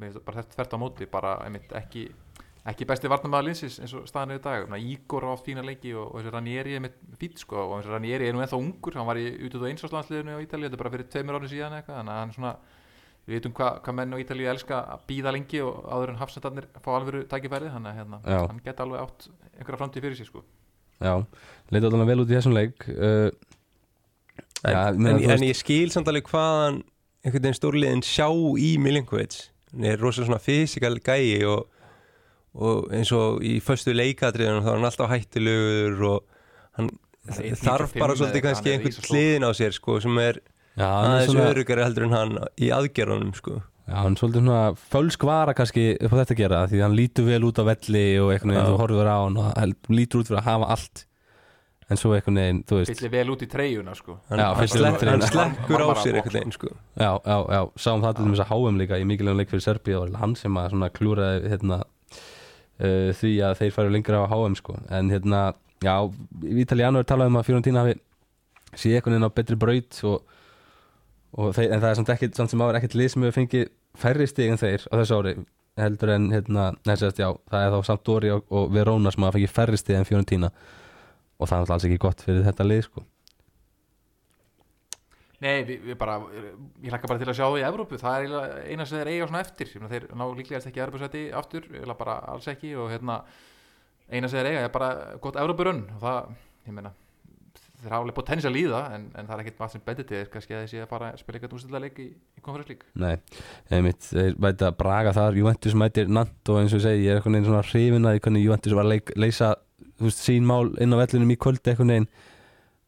[0.00, 2.06] finnst bara þvert á móti bara, einmitt, ekki,
[2.72, 4.72] ekki besti varnamæða linsins eins og staðan er í dag.
[4.94, 8.40] Ígor á fína leiki og, og Ranieri er með fín sko, og Ranieri er nú
[8.40, 8.96] ennþá ungur.
[8.96, 9.72] Hann var í út út á
[10.40, 12.56] Ítalíu þetta er bara fyrir tveimur árið síðan eitthvað þannig að hann svona
[13.28, 16.68] við veitum hvað hva menn á Ítalíu elska að býða lengi og áður en hafsendarnir
[16.80, 19.26] fá alvöru tækifærið þannig að hérna, hann geti alveg átt
[19.58, 20.44] einhverja framtíð fyrir sig sko.
[20.98, 21.12] Já,
[21.68, 23.28] leita alveg vel út í þessum leik uh,
[24.64, 26.80] en, Já, en, þú en ég skil samt alveg hvaðan
[27.20, 29.42] einhvern veginn stórliðin sjá í Milenkovic
[29.74, 31.66] hann er rosalega svona fysikal gæi og,
[32.56, 36.38] og eins og í föstu leikadriðunum þá er hann alltaf hættulegur og
[36.78, 36.94] hann
[37.28, 40.40] þarf 95 bara svolítið kannski hann er einhvern hliðin á sér sko sem er
[40.78, 44.44] Já, hann er svona, örugari heldur en hann í aðgerðunum sko já, hann er svolítið
[44.44, 44.62] svona
[44.92, 48.06] fölsk vara kannski upp á þetta að gera því hann lítur vel út á velli
[48.22, 48.70] og einhvern veginn Já.
[48.70, 51.04] þú horfur á hann og hann lítur út fyrir að hafa allt
[51.88, 54.72] en svo einhvern veginn, þú veist fyllir vel út í treyjuna sko hann, Já, hann,
[54.92, 55.12] umferðin.
[55.14, 58.50] hann slekkur á sér einhvern veginn sko Já, já, já, sáum það til þess að
[58.52, 61.80] HM líka í mikilvægum leik fyrir Serbíu og hann sem að svona klúraði hérna,
[62.84, 64.76] uh, því að þeir færu lengra á HM sko.
[64.92, 65.40] en hérna,
[65.80, 65.94] já,
[66.44, 67.96] Vitaliano er talað um að Fiorentina hafi
[68.76, 70.36] sé einhvern veginn á betri braut og
[71.36, 74.26] þeir, en það er samt ekki samt sem áður ekkert lið sem hefur fengið færri
[74.30, 75.34] stig en þeir á þessu ári
[75.78, 79.54] heldur en hérna, næsast, já, það er þá Sampdori og, og Verona sem hafa fengið
[79.54, 80.50] færri stig en Fiorentina.
[81.38, 83.04] Og það er alls ekki gott fyrir þetta lið sko.
[85.38, 86.16] Nei, við, við bara,
[86.82, 89.28] ég hlakka bara til að sjá það í Evrópu, það er eina sem þeir eiga
[89.28, 92.72] svona eftir, meina, þeir ná líklegast ekki Evrópusæti aftur, eða bara alls ekki.
[92.74, 93.20] Og hérna,
[94.10, 94.88] eina sem þeir eiga er bara
[95.22, 96.32] gott Evrópurönn og það,
[96.66, 96.96] ég meina
[97.78, 100.18] þeir hafa alveg potensial í það en, en það er ekkert maður sem betið til
[100.18, 102.84] þess kannski að þeir sé að fara að spila eitthvað úrstæðlega leik í, í konferenslík
[102.98, 103.14] Nei,
[103.70, 107.14] einmitt, þeir mæti að braga þar Juventus mætir Nant og eins og ég segi, ég
[107.14, 109.52] er einhvern veginn svona hrifin að Juventus var að leik, leysa
[110.02, 112.10] veist, sín mál inn á vellinum í kvöldi einhvern veginn.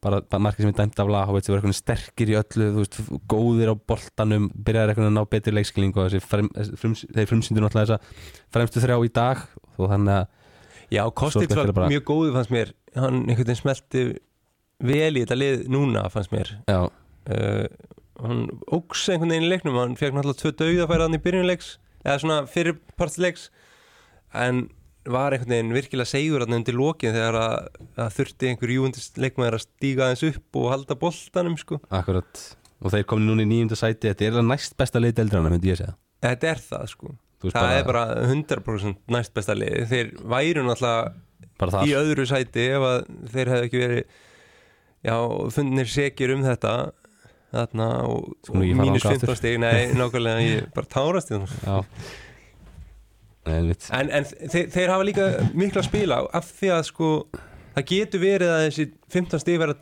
[0.00, 2.96] Bara, bara markið sem er dæmt af Lahovits voru einhvern veginn sterkir í öllu veist,
[3.28, 7.98] góðir á boltanum byrjaði einhvern veginn að ná betri leikskilning og frums, þeir frumsýndur náttúrulega
[7.98, 9.42] þessa fremstu þrjá í dag
[9.76, 10.38] og þannig að
[10.90, 12.72] Já, Kostic var er mjög góðu fannst mér.
[12.96, 14.00] Hann einhvern veginn smelti
[14.80, 16.52] vel í þetta lið núna fannst mér.
[16.70, 17.64] Já, uh,
[18.20, 21.70] Hann óks einhvern veginn í leiknum Hann fekk náttúrulega tvö dauðafæra hann í byrjunleiks
[22.04, 23.46] Eða svona fyrirpartsleiks
[24.36, 24.66] En
[25.08, 29.56] var einhvern veginn virkilega segur hann undir lokin Þegar að, að þurfti einhver júundist leikmaður
[29.56, 31.80] að stíga aðeins upp og halda boltanum sko.
[31.88, 32.42] Akkurat.
[32.84, 35.80] Og þeir komin núna í nýjunda sæti þetta er næst besta lið deildrana, myndi ég
[35.80, 35.96] segja.
[36.24, 37.14] Þetta er það sko.
[37.48, 39.78] Það er bara 100% næst besta lið.
[39.88, 41.14] Þeir væru náttúrulega
[41.60, 42.98] bara í öðru sæti ef að
[43.32, 44.18] þeir hefðu ekki verið
[45.06, 45.16] já,
[45.54, 46.74] fundnir sekir um þetta
[47.50, 49.56] þarna og, og mínus þangað 15 stig.
[49.62, 51.86] Nei, nákvæmlega, ég bara tárast í það
[53.50, 57.08] en, en þeir, þeir hafa líka miklu að spila af því að sko
[57.74, 58.86] það getur verið að þessi
[59.16, 59.78] 15 stig verða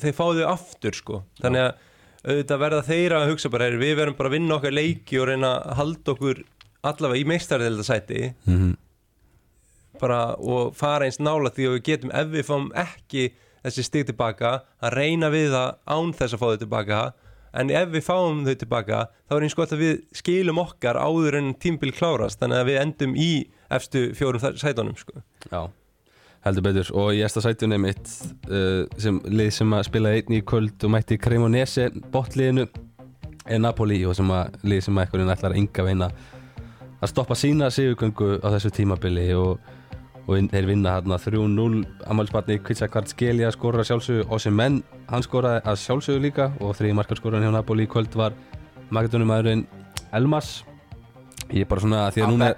[0.00, 1.20] þeir fá þau aftur sko.
[1.42, 1.84] Þannig að
[2.26, 5.28] auðvitað verða þeir að hugsa bara "Heyrðu, við verðum bara að vinna okkar leiki og
[5.30, 6.40] reyna að halda okkur
[6.86, 8.72] allavega í meistarðildasæti Mhm.
[10.00, 13.22] bara og fara eins nála því að við getum ef við fáum ekki
[13.66, 17.00] þessi stig tilbaka að reyna við það án þess að fá þau tilbaka
[17.56, 21.40] en ef við fáum þau tilbaka þá er eins gott að við skilum okkar áður
[21.40, 23.30] en tímbil klárast þannig að við endum í
[23.72, 25.22] efstu fjórum sætunum sko.
[25.50, 25.66] Já,
[26.46, 28.12] heldur betur og í eftir sætunni mitt
[28.50, 32.68] uh, sem lið sem að spila einn í kvöld og mætti Cremonese botliðinu
[33.46, 36.10] er Napoli og sem að lið sem að einhvern veginn ætlar enga veina
[36.96, 39.58] að stoppa sína sigurgöngu á þessu tímabili og,
[40.26, 44.80] og þeir vinna hérna 3-0 ammálsbarni Kvitsa Kvartskelia skora að sjálfsögðu og sem menn.
[45.06, 48.34] Hann skoraði að sjálfsögðu líka og þriði markarskoran hjá Napoli í kvöld var
[48.90, 49.66] magadunumæðurinn
[50.16, 50.64] Elmas.
[51.52, 52.50] Ég er bara svona að því að núna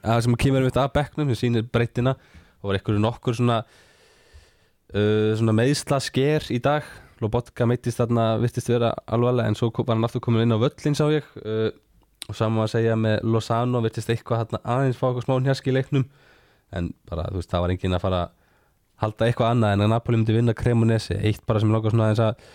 [0.00, 2.16] að sem kemur um þetta af bekknum sem sýnir breytina
[2.60, 6.84] og var einhverju nokkur svona uh, svona meðsla sker í dag.
[7.24, 10.96] Lobotka meittist þarna vittist vera alvarlega en svo var hann aftur komin inn á völlin
[10.96, 11.24] sá ég.
[11.40, 11.70] Uh,
[12.28, 15.80] og saman að segja með Lozano vittist eitthvað þarna aðeins fá eitthvað smá njaski í
[15.80, 16.04] leiknum
[16.76, 18.32] en bara þú veist það var enginn að fara að
[19.00, 21.16] halda eitthvað annað en að Napoli myndi vinna Cremonese.
[21.24, 22.48] Eitt bara sem langar svona aðeins að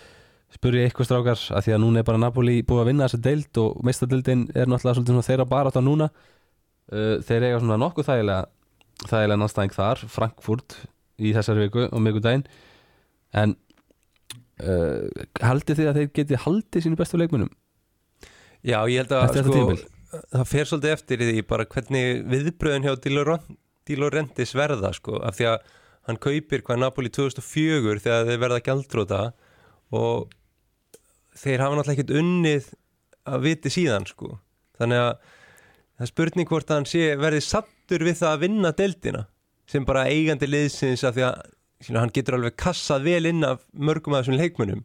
[0.56, 3.60] spurja eitthvað strákar að því að núna er bara Napoli búið að vinna þessa deild
[3.62, 6.10] og meistadildin er náttúrulega svolítið svona þeirra bara átt núna.
[6.86, 8.44] Uh, þeir eiga svona nokkuð þægilega
[9.10, 10.76] þægilega náttstæðing þar, Frankfurt
[11.18, 12.44] í þessari viku og mikuludaginn
[13.36, 13.54] en
[14.62, 15.04] uh,
[15.42, 17.50] haldið þið að þeir geti haldið sínu bestu leikmunum
[18.66, 19.66] Já, ég held að sko,
[20.32, 24.92] það fer svolítið eftir í því bara hvernig viðbröðin hjá Di Laurent- Di Laurentiis verða
[24.96, 25.68] sko, af því að
[26.06, 29.20] hann kaupir hvað Napoli 2004 þegar þeir verða gjaldróta
[29.94, 30.34] og
[31.36, 32.68] þeir hafa náttúrulega ekkert unnið
[33.26, 34.36] að viti síðan sko.
[34.78, 35.12] Þannig að
[35.96, 39.24] það spurning hvort hann sé verði sattur við það að vinna deildina
[39.70, 41.40] sem bara eigandi liðsins af því að
[41.82, 44.84] skilur, hann getur alveg kassað vel inn af mörgum af þessum leikmönnum.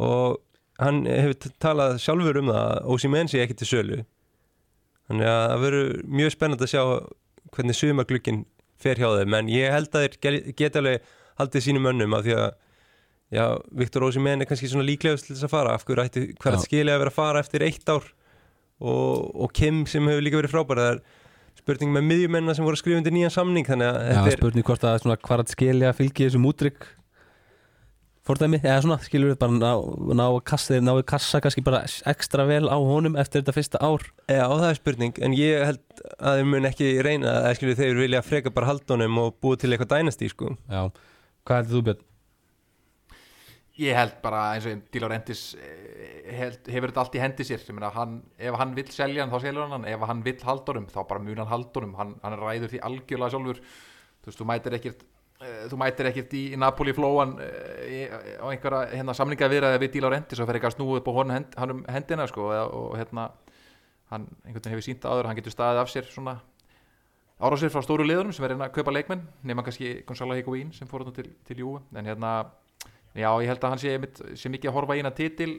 [0.00, 0.40] Og
[0.80, 4.00] hann hefur talað sjálfur um það að Ósimenn sé ekki til sölu.
[5.10, 6.82] Þannig að það verður mjög spennandi að sjá
[7.56, 8.44] hvernig sumaglukkin
[8.80, 11.06] fer hjá þeim en ég held að þeir geta alveg
[11.40, 12.50] haldið sínum mönnum af því að
[13.30, 13.44] já,
[13.82, 15.76] Viktor Ósimenn er kannski svona líklegast til þess að fara.
[15.76, 18.06] Af hverju ætti hvert skilja að vera að fara eftir eitt ár?
[18.80, 21.02] Og, og Kim sem hefur líka verið frábæra það er
[21.60, 24.86] spurning með miðjumenna sem voru að skrifa undir nýjan samning þannig að Já, spurning hvort
[24.88, 26.86] að svona hvar að skilja fylgi þessum útrygg
[28.30, 29.70] fordæmi, eða svona skilur við bara ná,
[30.16, 33.80] ná að kassa, þeir náðu kassa kannski bara ekstra vel á honum eftir þetta fyrsta
[33.82, 34.06] ár.
[34.24, 38.04] Já, það er spurning, en ég held að þeir mun ekki reyna að skilju þeir
[38.04, 40.54] vilja freka bara haldunum og búa til eitthvað dænastí sko.
[40.70, 40.86] Já,
[41.44, 42.06] hvað heldur þú Björn?
[43.80, 47.62] Ég held bara eins og Di Laurentiis eh, held, hefur þetta allt í hendi sér.
[47.72, 50.98] Meina, hann, ef hann vill selja hann þá selja hann ef hann vill haldunum þá
[51.08, 53.62] bara mun hann haldunum hann, hann ræður því algjörlega sjálfur.
[54.20, 55.06] Þú veist, þú mætir ekkert
[55.40, 60.02] þú mætir ekkert í, í Napoli flóan eh, á einhverja hérna, samlinga viðraði við Di
[60.04, 62.74] Laurentiis og fer ekki að snúa upp á honum hend, hann um hendina sko, og,
[62.76, 63.30] og hérna
[64.12, 66.36] hann einhvern veginn hefur sínt áður, hann getur staðið af sér svona
[67.40, 70.88] árásir frá stóru liðunum sem er reyna að kaupa leikmenn nema kannski Gonzalo Higuaín sem
[70.90, 72.34] fór þarna til, til Júi en hérna
[73.10, 75.54] Já, ég held að hann sé, einmitt- sé mikið að horfa í eina titil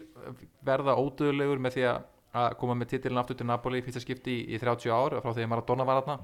[0.64, 4.60] verða ódöðulegur með því að koma með titilin aftur til Napoli fyrsta skipti í, í
[4.62, 6.16] 30 ár frá því að Maradona var þarna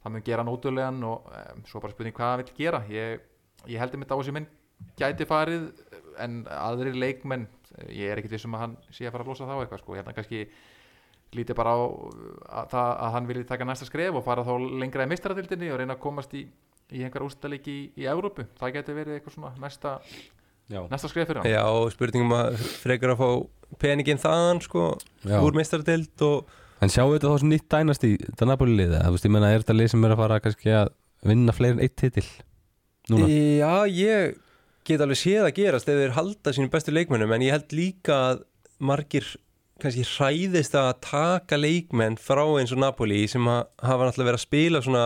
[0.00, 2.82] það mun gera hann ódöðulegan og um, svo bara spurning hvað hann vil gera.
[2.90, 3.22] Ég,
[3.68, 4.48] ég held einmitt á þessi minn
[5.00, 5.70] gæti farið
[6.20, 7.46] en aðrir leikmenn
[7.88, 10.14] ég er ekkit vissum að hann sé að fara að losa þá eitthvað sko, hérna
[10.16, 10.42] kannski
[11.36, 15.06] lítið bara á að, það, að hann vilji taka næsta skref og fara þá lengra
[15.06, 16.42] í meistaradildinni og reyna að komast í,
[16.90, 18.48] í einhver úrstaleiki í, í Evrópu.
[18.58, 19.94] Það gæti verið eitthvað svona næsta
[20.90, 21.50] næsta skref fyrir hann.
[21.50, 23.28] Já, spurningum að frekar að fá
[23.82, 24.88] peningin þaðan sko,
[25.22, 25.38] Já.
[25.38, 28.14] úr meistardeild og En sjáu þetta þá sem nýtt dænast í
[28.48, 30.92] Napoli liða, þú veist, ég menna, er þetta lið sem er að fara kannski að
[31.28, 32.26] vinna fleiri en eitt titil
[33.12, 33.28] núna?
[33.28, 34.38] Já, ég
[34.88, 38.16] get alveg séð að gerast ef þeir halda sínum bestu leikmennum en ég held líka
[38.30, 38.44] að
[38.80, 39.28] margir
[39.80, 44.82] kannski hræðist að taka leikmenn frá eins og Napoli sem hafa náttúrulega verið að spila
[44.84, 45.04] svona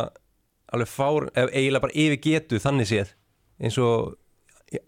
[0.75, 3.13] alveg fár, eiginlega bara yfir getu þannig séð.
[3.63, 4.15] Eins og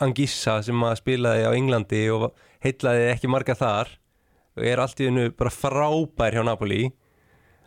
[0.03, 2.33] Angissa sem að spilaði á Englandi og
[2.65, 3.93] heitlaði ekki marga þar
[4.57, 6.87] og er allt í hennu bara frábær hjá Napoli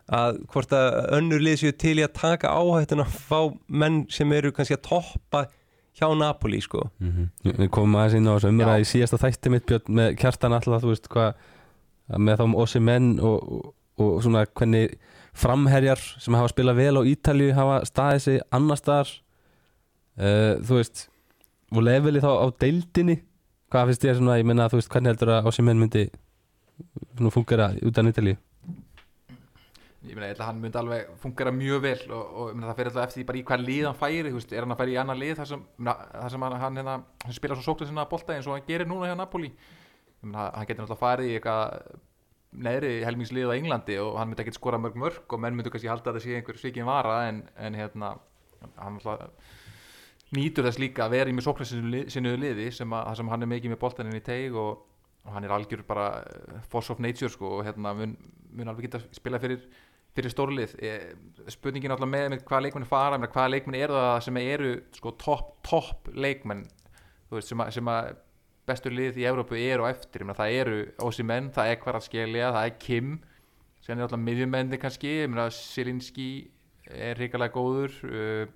[0.10, 4.32] að hvort að önnur lið séu til í að taka áhættuna að fá menn sem
[4.34, 5.44] eru kannski að toppa
[6.00, 6.88] hjá Napoli sko.
[7.02, 8.82] Mm Við komum aðeins inn á þessu umræða Já.
[8.82, 11.48] í síðasta þætti mitt Björn með kjartan alltaf, þú veist hvað
[12.18, 14.98] með þá Ossi menn og, og, og svona hvernig
[15.38, 19.12] framherjar sem hafa spilað vel á Ítalju hafa staðið sig annar staðar.
[20.20, 21.06] Uh, þú veist
[21.70, 23.20] og leveli þá á deildinni
[23.70, 26.08] hvað finnst þér svona, ég menna þú veist hvernig heldur að Ossi menn myndi
[27.34, 28.38] fungera utan Ítalju
[30.08, 32.78] ég meina, ég held að hann myndi alveg fungera mjög vel og, og meina, það
[32.78, 35.20] fyrir alltaf eftir í hvað lið hann færi, veist, er hann að færi í annar
[35.20, 38.36] lið þar sem, meina, þar sem hann, hann, hérna, hann spila svo sókla sinna bolta
[38.36, 39.52] eins og hann gerir núna hjá Napoli?
[40.24, 41.98] Meina, hann getur náttúrulega farið í eitthvað
[42.66, 45.92] neðri helmingslið á Englandi og hann myndi ekkert skora mörg mörg og menn myndi kannski
[45.92, 48.16] halda að það sé einhver svikin vara en, en hérna
[48.80, 49.30] hann náttúrulega
[50.34, 53.52] nýtur þess líka að vera í með sókla sinnu liði sem, að, sem hann er
[53.52, 54.82] mikið með boltaninn í teig og,
[55.26, 58.16] og hann er algjör bara eh, force of nature sko og hérna mun,
[58.52, 59.66] mun alveg geta spila fyrir
[60.16, 61.12] fyrir stórlið Eh,
[61.54, 65.14] spurningin alltaf með, með hvaða leikmenn fara með hvaða leikmenn eru það sem eru sko
[65.22, 66.66] topp top leikmenn
[67.30, 68.14] veist, sem, að, sem að
[68.70, 72.50] bestur lið í Evrópu eru á eftir, ég meina, það eru Ósimenn, það er Kvaratskhelia,
[72.54, 73.12] það er Kim
[73.86, 75.14] sem er alltaf miðjumenni kannski
[75.56, 76.30] Silinski
[76.90, 78.52] er hrikalega góður ég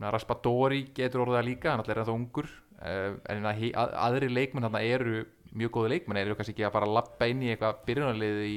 [0.00, 2.48] meina, Raspadori getur orðað líka hann alltaf er ennþá ungur.
[2.80, 7.28] En að, aðri leikmenn eru mjög góðu leikmenn, eru kannski ekki að fara að lappa
[7.30, 8.54] inn í eitthvað byrjunarlið í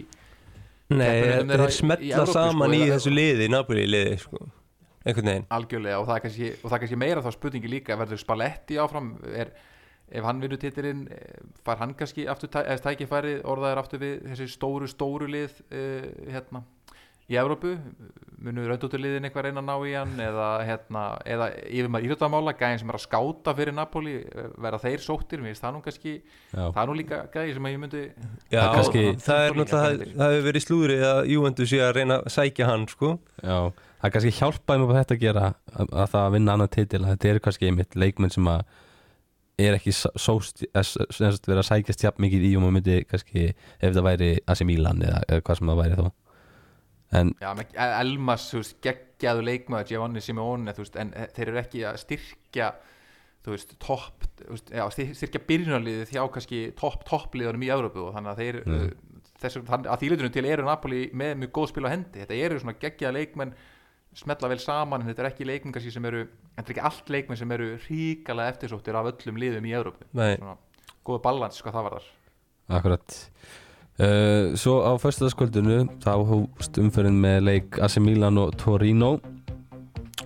[0.94, 1.08] Nei,
[1.50, 4.42] þeir smetla Evrópu, saman sko, í þessu liði, Napoli liði sko.
[5.04, 7.98] einhvern veginn algjörlega og það er kannski, og það er kannski meira þá spurningi líka
[8.00, 9.52] verður Spalletti áfram er,
[10.14, 14.50] ef hann vinur titilinn eh, fær hann kannski aftur eða tækifæri orðaðir aftur við þessi
[14.54, 16.64] stóru stóru lið uh, hérna
[17.34, 17.74] í Evrópu?
[18.44, 22.82] Munur raundótturliðin eitthvað reyna að ná í hann eða, hérna, eða yfir maður íþjóttamála gæðin
[22.82, 26.16] sem er að skáta fyrir Napoli eh, verða þeir sóttir, mér finnst það nú kannski
[26.18, 26.66] Já.
[26.76, 28.02] það er nú líka gæði sem að ég myndi
[28.52, 31.94] Já, Það kannski- það er náttúrulega, það- það hefur verið slúðrið að Juventus sé að
[32.02, 33.12] reyna að sækja hann sko.
[33.40, 36.58] Já, það er kannski hjálpaði mér på þetta að gera að, að það að vinna
[36.58, 37.04] annan titil.
[37.14, 38.66] Þetta eru kannski einmitt leikmenn sem að
[39.64, 40.84] er ekki sóst eh,
[41.48, 45.00] verið að sækjast jafn mikið í og maður myndi kannski ef það væri AC Milan
[45.06, 46.12] eða, eða hvað sem það væri þá
[47.20, 47.52] en Já,
[48.00, 52.02] Elmas, þú veist, geggjaðu leikmaður Giovanni Simeone, þú veist, en eh, þeir eru ekki að
[52.04, 52.74] styrkja
[53.44, 54.28] þú veist, topp,
[55.20, 58.78] styrkja byrjunarliðið hjá kannski topp, toppliðunum í Evrópu og þannig að þeir Nei.
[58.78, 62.62] uh, þessum, að þýlutunum til eru Napoli með mjög góð spil á hendi, þetta eru
[62.62, 63.56] svona geggjaða leikmenn
[64.16, 66.24] smetla vel saman, en þetta er ekki leikmenn kannski sem eru,
[66.54, 70.38] þetta er ekki allt leikmenn sem eru ríkalega eftirsóttir af öllum liðum í Evrópu Nei.
[70.38, 70.56] svona,
[71.04, 72.10] góða balans, hvað það var þar
[72.78, 73.18] akkurat
[74.02, 79.18] uh, Svo á föstudagskvöldinu þá hófst umferðin með leik AC Milan og Torino.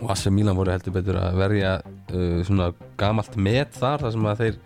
[0.01, 4.27] Og AC Milan voru heldur betur að verja uh, svona gamalt met þar þar sem
[4.31, 4.59] að þeir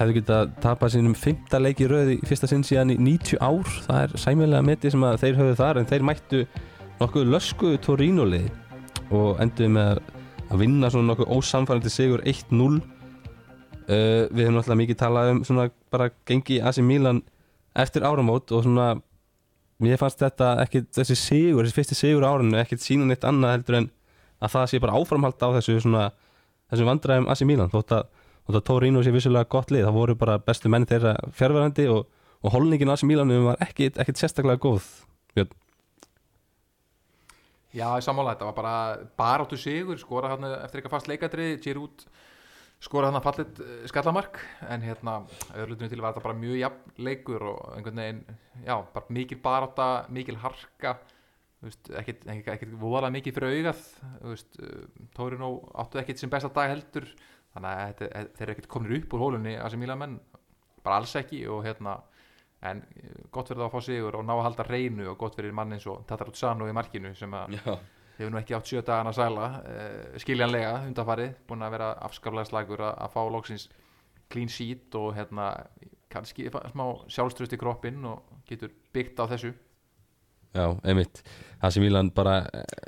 [0.00, 3.74] hefðu getað tapað sínum fymta leik í röð í fyrsta sinn síðan í 90 ár.
[3.88, 6.46] Það er sæmilega metið sem að þeir höfðu þar en þeir mættu
[7.02, 8.48] nokkuð löskuðu Torino lið
[9.10, 10.00] og enduðu með
[10.50, 12.80] að vinna svona nokkuð ósamfærandi sigur 1-0
[13.90, 17.24] Uh, við höfum náttúrulega mikið talað um svona bara gengi AC Milan
[17.82, 18.90] eftir áramót og svona
[19.80, 23.78] mér fannst þetta ekki, þessi sigur þessi fyrsti sigur árinu, ekkert sína neitt annað heldur
[23.80, 23.90] en
[24.40, 26.08] að það sé bara áframhald á þessu svona,
[26.72, 28.10] þessum vandræðum AC Milan þótt að,
[28.50, 32.08] að Torino sé vissulega gott lið það voru bara bestu menn þeirra fjárverandi og,
[32.40, 34.88] og holningin AC Milan var ekkit, ekkit sérstaklega góð
[35.36, 35.52] Björn.
[37.70, 38.76] Já, ég sammála, þetta var bara
[39.20, 42.02] baráttu sigur, skora hann eftir eitthvað fast leikadrið, Giroud
[42.80, 44.40] skora hann að fallit skallamark
[44.72, 45.20] en hérna,
[45.52, 48.22] öðrulutinu til var þetta bara mjög jafn leikur og einhvern veginn
[48.64, 50.96] já, bara mikil barátta, mikil harka
[51.60, 53.82] ekkit voðalega mikið fyrir augað
[54.22, 54.60] þú veist,
[55.16, 55.50] Tórinu
[55.82, 57.08] áttu ekkit sem besta dag heldur
[57.52, 60.16] þannig að þetta, þeir eru ekkit komin upp úr hólunni að sem menn,
[60.80, 61.98] bara alls ekki og hérna
[62.70, 65.54] en eh, gott það að fá sigur og ná að halda reynu og gott fyrir
[65.56, 67.56] mann eins og Tatar Utsano í markinu sem að.
[68.20, 72.84] Hefur nú ekki átt sjö dagana sæla uh, skiljanlega undanfarið búin að vera afskaplega slagur
[72.84, 73.68] að, að fá loksins
[74.30, 75.50] clean sheet og hérna
[76.10, 79.52] kannski smá sjálfströst í kroppinn og getur byggt á þessu.
[80.50, 81.20] Já, einmitt.
[81.62, 82.40] AC Milan bara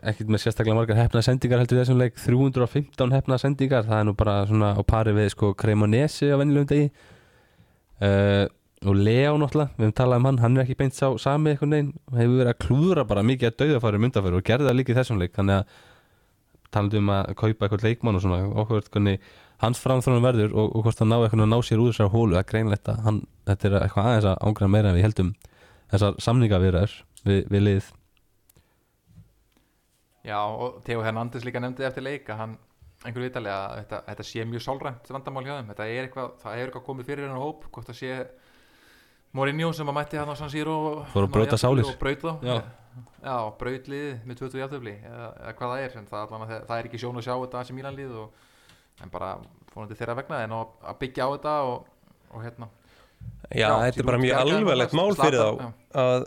[0.03, 2.17] ekkert með sérstaklega margar hefnaða sendingar heldur þessum leik.
[2.19, 6.71] 315 hefnaða sendingar það er nú bara svona á pari við sko Cremonese á venjulegum
[6.73, 6.89] degi.
[8.03, 8.49] Uh,
[8.83, 11.77] og Leo náttúrulega, við hefum talað um hann hann er ekki beint sá sami einhvern
[11.77, 11.95] veginn.
[12.11, 14.99] Og hefur verið að klúðra bara mikið að dauðafæri myndafæri og gerði það líka í
[14.99, 15.35] þessum leik.
[15.37, 15.81] Þannig að
[16.73, 19.31] talandi um að kaupa eitthvað leikmann og svona okkur hvernig
[19.63, 22.39] hans framþrónum verður og, og hvort hann ná eitthvað að ná sér úr þessar hólu
[22.41, 25.33] að hann, þetta er eitthvað aðeins að ángræða meira en við heldum
[25.93, 26.97] þessar samningavirðar
[27.29, 27.91] við, við lið.
[30.27, 32.57] Já, og Theo Hernandez líka nefndi eftir leika hann,
[33.03, 35.71] einhver vitalega að þetta, þetta sé mjög sálrænt vandamál hjá þeim.
[35.73, 38.19] Þetta er eitthvað, það er eitthvað komið fyrir hennar hóp hvort það sé
[39.33, 41.89] Mourinho sem að mætti hann á San Siro og, Fór að brjóta sálir.
[41.89, 42.57] og braut þá Já.
[43.23, 46.53] Já, braut liðið með 20 játtöfli eða, eða hvað það er, en það, allan, að
[46.69, 48.45] það, er ekki sjón að sjá þetta AC Milan lið og,
[49.03, 49.31] en bara
[49.73, 51.89] fórandi þeirra vegna en að byggja á þetta og,
[52.33, 52.69] og hérna
[53.53, 55.73] Já, Já, þetta er bara mjög núna, mál fyrir þá
[56.03, 56.27] að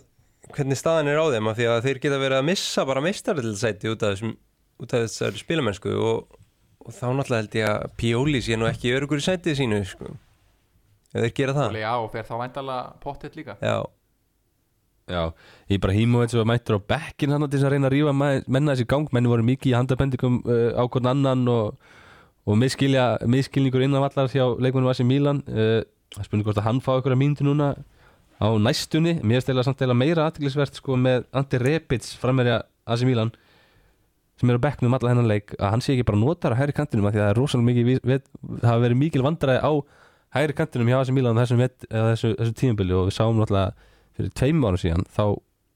[0.55, 3.91] hvernig staðan er á þeim af því að þeir geta verið að missa bara meistaröldsæti
[3.91, 4.35] út af þessum
[4.81, 6.37] út af þessari spilamennsku og,
[6.85, 10.15] og þá náttúrulega held ég að Pioli sé nú ekki örugur í sætið sínu sko.
[11.15, 11.77] Ef þeir gera það.
[11.79, 13.55] Já, og fer þá væntalega pottitt líka.
[13.63, 13.77] Já,
[15.05, 15.35] Já,
[15.69, 19.11] Ibrahimovic var mættur á bekkin hann til þess að reyna að rífa menna þessi gang.
[19.13, 21.75] Menni voru mikið í handabendingum uh, á hvern annan og,
[22.49, 25.43] og miskilja, miskilningur innan vallar hjá leikmennum Asi Milan.
[25.45, 25.83] Uh,
[26.15, 27.75] það spurning hvort að hann fá ykkur að mínúti núna
[28.41, 33.31] á næstunni, mér stela samt eða meira aðtiklisvert sko með Andi Repic frammerja Asi Milan
[34.35, 36.75] sem er á bekknum allar hennan leik að hann sé ekki bara notar á hægri
[36.75, 39.71] kantinum af því að það er rosalega mikið það hafa verið mikil vandræði á
[40.33, 43.73] hægri kantinum hjá þessum, vet- eða þessu, þessu tímabili og við sáum náttúrulega
[44.17, 45.23] fyrir tveim árum síðan þá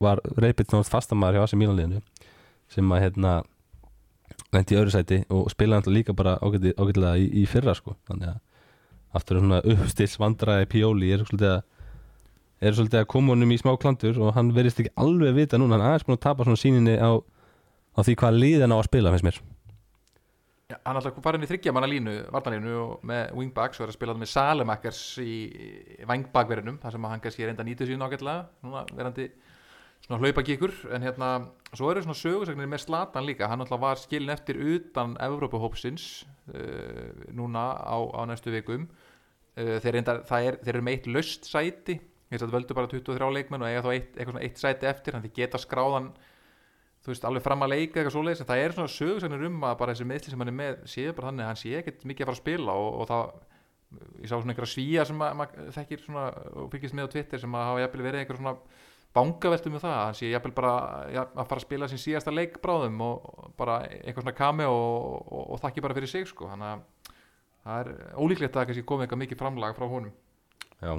[0.02, 2.02] var Reipit náttúrulega fastamæður hjá AC Milan-liðinu
[2.70, 3.34] sem að hérna
[4.54, 7.96] lendi í öðru sæti og spilaði náttúrulega líka bara ágæti- ágætilega í, í fyrra sko.
[8.10, 8.40] Þannig að
[9.20, 11.62] aftur svona uppstills vandræði Pioli er svolítið að
[12.62, 15.78] er svolítið að koma honum í smá klandur og hann verðist ekki alveg vita núna
[15.78, 19.14] hann aðeins búin að tapa svona síninni á, á því hvað liðan á að spila
[19.16, 19.38] finnst mér
[20.70, 23.92] Já, hann að fara inn í þryggja manna línu, varnalínu og með wingbacks og er
[23.92, 25.38] að spila með Salemakers í
[26.06, 29.26] vangbakverðinum þar sem hann kannski er enda nýtið síðan ágætlega núna verandi
[30.06, 31.32] svona hlaupagíkur en hérna,
[31.74, 36.06] svo eru svona sögursagnir með Slatan líka, hann ætla var skilin eftir utan Evrópuhópsins
[36.54, 38.86] uh, núna á, á næstu vikum.
[39.58, 41.98] Uh, þeir, það er, þeir eru með eitt löst sæti
[42.30, 45.18] þess að völdu bara 23 leikmenn og eiga þá eitt, eitthvað svona eitt sæti eftir,
[45.18, 46.12] þannig að geta skráðan
[47.10, 49.78] þú veist, alveg fram að leika eitthvað svoleiðis en það er svona sögursagnir um að
[49.80, 52.24] bara þessi meðsli sem hann er með séu bara þannig að hann sé ekkert mikið
[52.24, 53.34] að fara að spila og, og það,
[54.20, 57.42] ég sá svona einhverja svíja sem að, maður þekkir svona og fylgist með á Twitter
[57.42, 58.56] sem að hafa jafnvel verið einhver svona
[59.18, 60.74] bangaveltum með það, að hann sé jafnvel bara
[61.10, 64.68] ja, að fara að spila sin síðasta leik bráðum og, og bara eitthvað svona kami
[64.70, 67.16] og, og, og þakki bara fyrir sig sko, þannig að
[67.64, 67.90] það er
[68.22, 70.14] ólíklegt að það kannski komið eitthvað mikið framlag frá honum.
[70.80, 70.94] Já,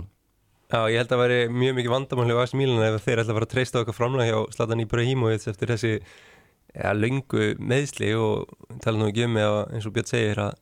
[0.71, 3.39] Já, ég held að væri mjög mikið vandamál hjá AC Milan ef þeir ætla að
[3.41, 8.53] fara að treysta okkar framlega hjá Zlatan Ibrahimovic eftir þessi ja, löngu meðsli og
[8.85, 10.55] tala nú ekki um ef, eins og Björn segir að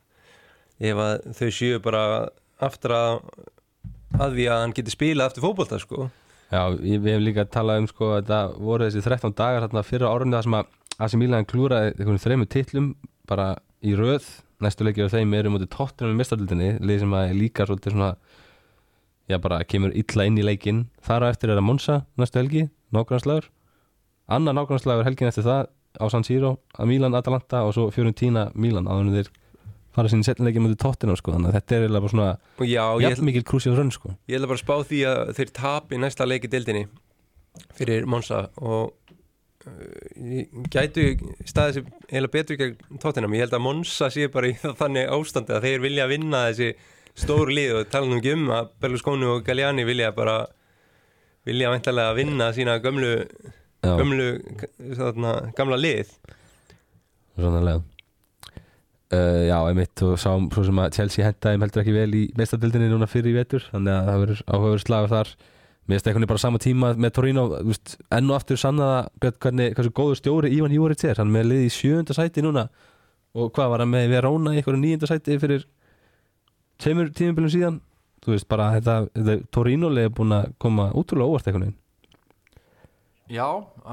[0.89, 2.03] ef að þau séu bara
[2.65, 3.21] aftur að
[4.17, 6.09] að því að hann geti spilað eftir fótbolta sko.
[6.49, 9.85] Já, ég, við hefum líka talað um sko að það voru þessi 13 dagar þarna
[9.85, 12.87] fyrra árunni þar sem að AC Milan klúraði einhvern þreymur titlum
[13.29, 13.51] bara
[13.85, 14.25] í röð
[14.63, 18.09] næstu leikir af þeim eru mútið tóttunum í mistardildinni lið sem að líka svolítið svona
[19.29, 22.67] já bara kemur illa inn í leikin þar á eftir er að Monsa næstu helgi
[22.95, 23.49] nágrannslagur
[24.29, 28.89] annar nágrannslagur helgin eftir það á San Siro að Milan Atalanta og svo Fiorentina Milan
[28.89, 29.31] áður en þeir
[29.95, 31.33] fara sinni setnileiki mútið tóttunum sko.
[31.35, 32.29] Þannig að þetta er eiginlega bara svona
[32.61, 34.13] og já, ég, jafn mikil krúsið rönn sko.
[34.29, 36.85] Ég held að bara spá því að þeir tapi næsta leiki dildinni
[37.75, 38.93] fyrir Monsa og
[39.65, 41.07] uh, gætu
[41.49, 45.57] staðið sem eiginlega betur gegn tóttinam ég held að Monsa sé bara í þannig ástandi
[45.57, 46.71] að þeir vilja vinna þessi
[47.19, 50.41] stóru lið og tala nú ekki um að Berlusconi og Galliani vilja bara
[51.47, 53.13] vilja væntalega vinna sína gömlu
[53.83, 53.93] Já.
[53.95, 54.27] gömlu
[54.97, 56.11] þarna, gamla lið.
[57.39, 57.83] Sannarlega.
[59.09, 62.91] Uh, Já, einmitt og sáum svo sem að Chelsea hentaði heldur ekki vel í meistadildinni
[62.91, 65.31] núna fyrir í vetur þannig að það verður áhugaður slagur þar.
[65.89, 69.73] Mér finnst einhvern veginn bara sama tíma með Torino veist, enn og aftur sannaða hvernig,
[69.79, 71.17] hversu góður stjóri Ívan Júrits er.
[71.17, 72.67] Hann með lið í sjöunda sæti núna.
[73.33, 75.65] Og hvað var hann með Verona í einhverju níunda sæti fyrir
[76.79, 77.81] tveimur tímubilum síðan
[78.23, 81.77] þú veist bara þetta, þetta Torino leið er búin að koma útrúlega óvart veginn.
[83.29, 83.45] Já,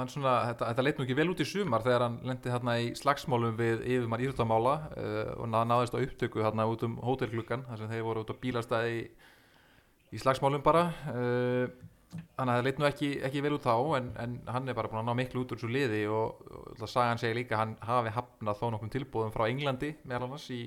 [0.08, 2.86] svona, þetta, þetta leit nú ekki vel út í sumar þegar hann lendi hérna í
[2.96, 7.82] slagsmálum við yfirmann íþróttamála uh, og það náðist á upptöku hérna út um hótelklukkan þar
[7.82, 9.02] sem þeir voru út á bílastæði í,
[10.16, 11.68] í slagsmálum bara uh,
[12.38, 14.88] þannig að það leit nú ekki, ekki vel út þá en, en hann er bara
[14.88, 17.60] búin að ná miklu út úr þessu liði og, og það sagði hann segja líka
[17.60, 20.62] hann hafi hafnað þó nokkum tilbúðum frá Englandi meðal annars í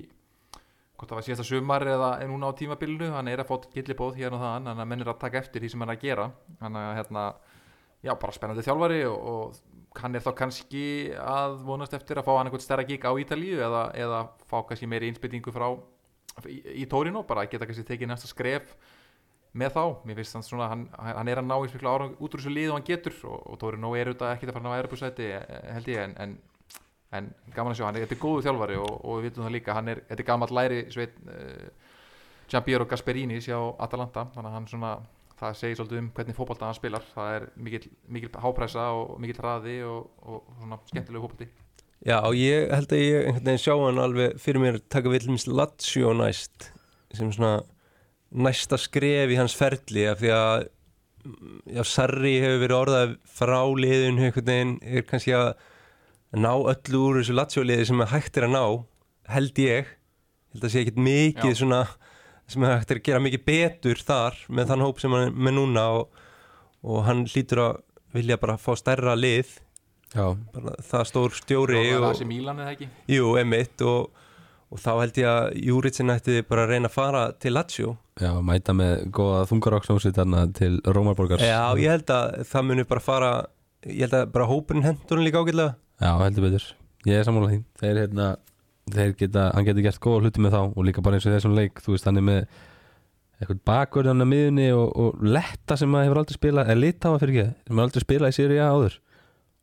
[1.00, 4.18] hvort það var síðasta sumar eða er núna á tímabilinu hann er að fá gillibóð
[4.20, 6.04] hérna og það þannig að menn er að taka eftir því sem hann er að
[6.04, 6.26] gera.
[6.60, 7.22] Þannig að hérna
[8.04, 10.84] já, bara spennandi þjálfari og, og hann er þá kannski
[11.24, 14.20] að vonast eftir að fá hann eitthvað stærra gig á Ítalíu eða, eða
[14.50, 15.68] fá kannski meiri innspyttingu frá
[16.44, 18.76] í, í Tórino, bara að geta kannski tekið næsta skref
[19.56, 22.28] með þá, mér finnst hann svona hann, hann er að ná í svikla ára út
[22.28, 24.68] úr þessu lið og hann getur og, og Tórino er auðvitað ekkert að fara að
[24.68, 26.38] ná að
[27.16, 28.00] en, gaman að sjá, hann.
[28.04, 30.50] Þetta er góðu þjálfari og, og við vitum það líka, hann er, þetta er gammal
[30.58, 31.96] læri sveit uh,
[32.50, 34.92] Giampiero Gasperini hjá Atalanta, þannig að hann svona
[35.40, 37.04] það segir svolítið um hvernig fótbolta hann spilar.
[37.14, 37.82] Það er mikil,
[38.12, 41.48] mikil hápressa og mikil hraði og, og svona skemmtilegu fótbolti.
[42.00, 45.34] Já, ég held að ég einhvern veginn sjá hann alveg fyrir mér taka við til
[45.34, 46.70] minst Lazio næst
[47.16, 47.58] sem svona
[48.30, 50.68] næsta skref í hans ferli af því að
[51.74, 55.50] já, Sarri hefur verið orðað frá liðun einhvern veginn er kannski að
[56.36, 58.64] ná öllu úr þessu Lazio liði sem er hægt er að ná
[59.34, 59.90] held ég.
[60.54, 61.58] Held að sé ekkert mikið Já.
[61.62, 61.80] svona
[62.50, 65.34] sem er hægt er að gera mikið betur þar með þann hóp sem hann er
[65.34, 66.22] með núna og,
[66.82, 67.82] og hann hlýtur að
[68.14, 69.52] vilja bara fá stærra lið.
[70.10, 70.24] Já,
[70.54, 72.88] bara það stór stjóri og það er og, ekki?
[73.14, 74.24] Jú, emitt og,
[74.74, 77.94] og þá held ég að Júritsin ætti bara að reyna að fara til Lazio.
[78.20, 83.04] Já, mæta með góða þungarokkslómsveit þarna til Rómarborgars Já, ég held að það muni bara
[83.04, 83.30] fara
[83.86, 86.66] ég held að bara hópurinn hendur hann líka ágætlega Já, heldur betur
[87.08, 88.26] Ég er sammála því Þeir, hérna,
[88.92, 91.56] þeir geta, hann getur gert góða hluti með þá og líka bara eins og þessum
[91.56, 92.42] leik þú veist, hann er með
[93.40, 97.36] eitthvað bakverðan að miðunni og, og letta sem maður hefur aldrei spilað eða litáa fyrir
[97.36, 98.98] ekki, sem maður aldrei spilað í Sýri áður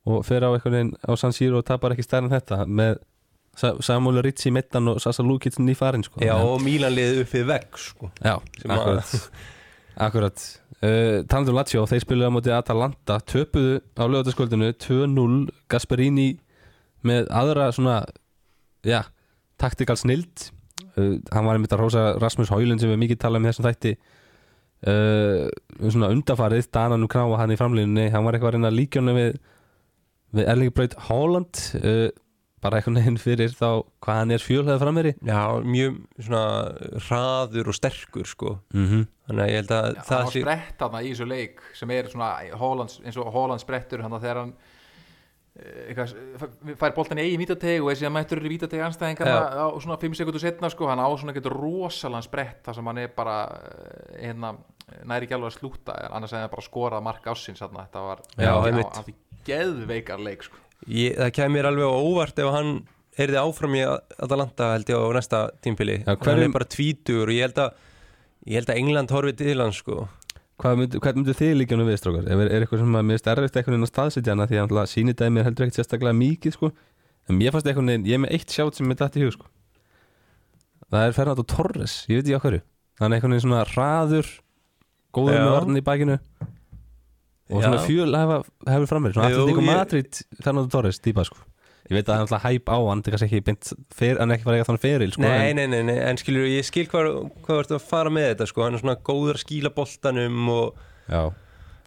[0.07, 2.97] og fer á eitthvað á San Siro og tapar ekki stærn en þetta með
[3.57, 6.21] Sa Samuel Ritzi mittan og Sasa Lukic ný farin sko.
[6.21, 8.11] Já, og Mílan liði upp við vegg sko.
[8.21, 8.35] Já,
[8.69, 9.13] akkurat
[10.07, 10.43] Akkurat
[10.85, 15.39] uh, Talandi um Lazio, þeir spiluðu á móti Atalanta töpuðu á lögataskvöldinu 2-0
[15.71, 16.29] Gasperini
[17.07, 18.01] með aðra svona
[18.87, 19.03] já,
[19.61, 20.49] taktikal snild.
[20.97, 23.67] Uh, hann var einmitt að rósa Rasmus Haulund sem við mikið tala um í þessum
[23.69, 23.97] þætti.
[24.87, 25.47] Uh,
[25.81, 29.39] svona undafarið Dananum Knáa hann í framlínunni hann var eitthvað að reyna hann við
[30.37, 31.61] við Erling Braut Haaland
[32.67, 33.67] bara eitthvað neginn fyrir þá
[34.03, 36.45] hvað hann er fjölhæða frammeiri Já, mjög svona
[37.07, 38.57] hraður og sterkur sko.
[38.73, 39.05] mm -hmm.
[39.27, 41.91] þannig að ég held að Já, hann það var sprett þarna í þessu leik sem
[41.91, 42.31] er svona
[42.63, 44.53] Hollands, eins og Holland sprettur hann þegar hann
[45.57, 46.15] eh, eitthvað,
[46.77, 49.63] fær boltan í eigin vítateg og er síðan mættur í vítateg anstæðingarna Já.
[49.63, 52.97] á svona 5 sekundur setna sko, hann á svona getur rosalega sprett þar sem hann
[52.97, 54.57] er bara eh, hérna,
[55.03, 58.19] næri ekki alveg að slúta annars hefði hann bara skorað mark ásins þarna, þetta var
[58.37, 59.15] Já, á því
[59.47, 60.66] geðveikar leik sko.
[60.85, 62.71] Ég, það kemur alveg á óvart ef hann
[63.17, 67.33] erði áfram í Atalanta held ég á næsta tímpili Já, hann er bara tvítur og
[67.33, 67.73] ég held að
[68.47, 70.05] ég held að England horfið til hann sko.
[70.57, 72.29] Hvað myndu, myndu þið líka nú við strókar?
[72.31, 74.87] Er, er eitthvað sem að mér finnst erfitt eitthvað inn að staðsetja hana því að
[74.93, 76.71] sýnidæmi er heldur ekkert sérstaklega mikið sko.
[77.27, 79.49] En mér fannst eitthvað, ég er með eitt sjátt sem mér dætt í hug sko.
[80.87, 82.61] Það er Fernando Torres, ég veit ekki á hverju.
[83.01, 84.31] Hann er eitthvað svona hraður
[85.13, 86.17] góður með varnin í bakinu
[87.49, 88.15] og svona fjöl
[88.67, 88.89] hefur
[89.23, 91.37] Jú, Atletico ég- Madrid Fernando Torres típa sko.
[91.87, 93.69] Ég veit að hann er alltaf hæp á hann, það er ekki beint
[94.19, 96.65] hann er ekki fara að þann feril sko nei, nei, nei, nei, en skilur ég
[96.67, 97.07] skil hvað,
[97.45, 98.63] hvað vartu að fara með þetta sko.
[98.65, 101.21] hann er svona góður að skíla boltanum og já,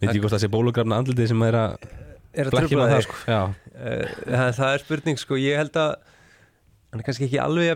[0.01, 1.75] veit ekki hvort það sé bólografna andlitið sem er að
[2.33, 3.19] er tröfla með það sko.
[3.29, 3.41] Já,
[3.81, 5.95] Eh, það, það er spurning sko, ég held að
[6.91, 7.69] hann er kannski ekki alveg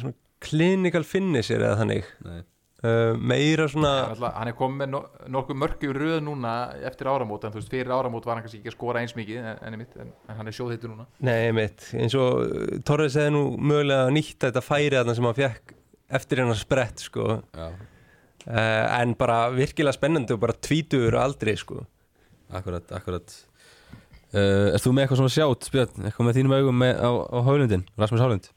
[0.00, 2.04] svona clinical finisher eða þannig?
[2.24, 2.38] Nei.
[2.84, 5.00] Uh, meira svona Hann ætla- hann er komið með no,
[5.36, 6.54] nokkuð mörg yfir röð núna
[6.90, 9.40] eftir áramót en þú veist fyrir áramót var hann kannski ekki að skora eins mikið
[9.42, 13.18] en, en, einmitt, en, en hann er sjóðhittur núna Nei, mitt, eins og uh, Torres
[13.20, 15.76] hefði nú mögulega nýtt þetta færi þarna sem hann fekk
[16.20, 17.36] eftir hennar sprett sko.
[17.54, 17.68] já.
[17.70, 21.84] uh, en bara virkilega spennandi og bara tvítur aldrei sko.
[22.50, 23.30] Akkurat, akkurat
[24.34, 26.06] uh, Erst þú með eitthvað svona sjátt, Björn?
[26.08, 28.48] Eitthvað með þínum augum með, á, á Hálundin, Rasmus Hálund?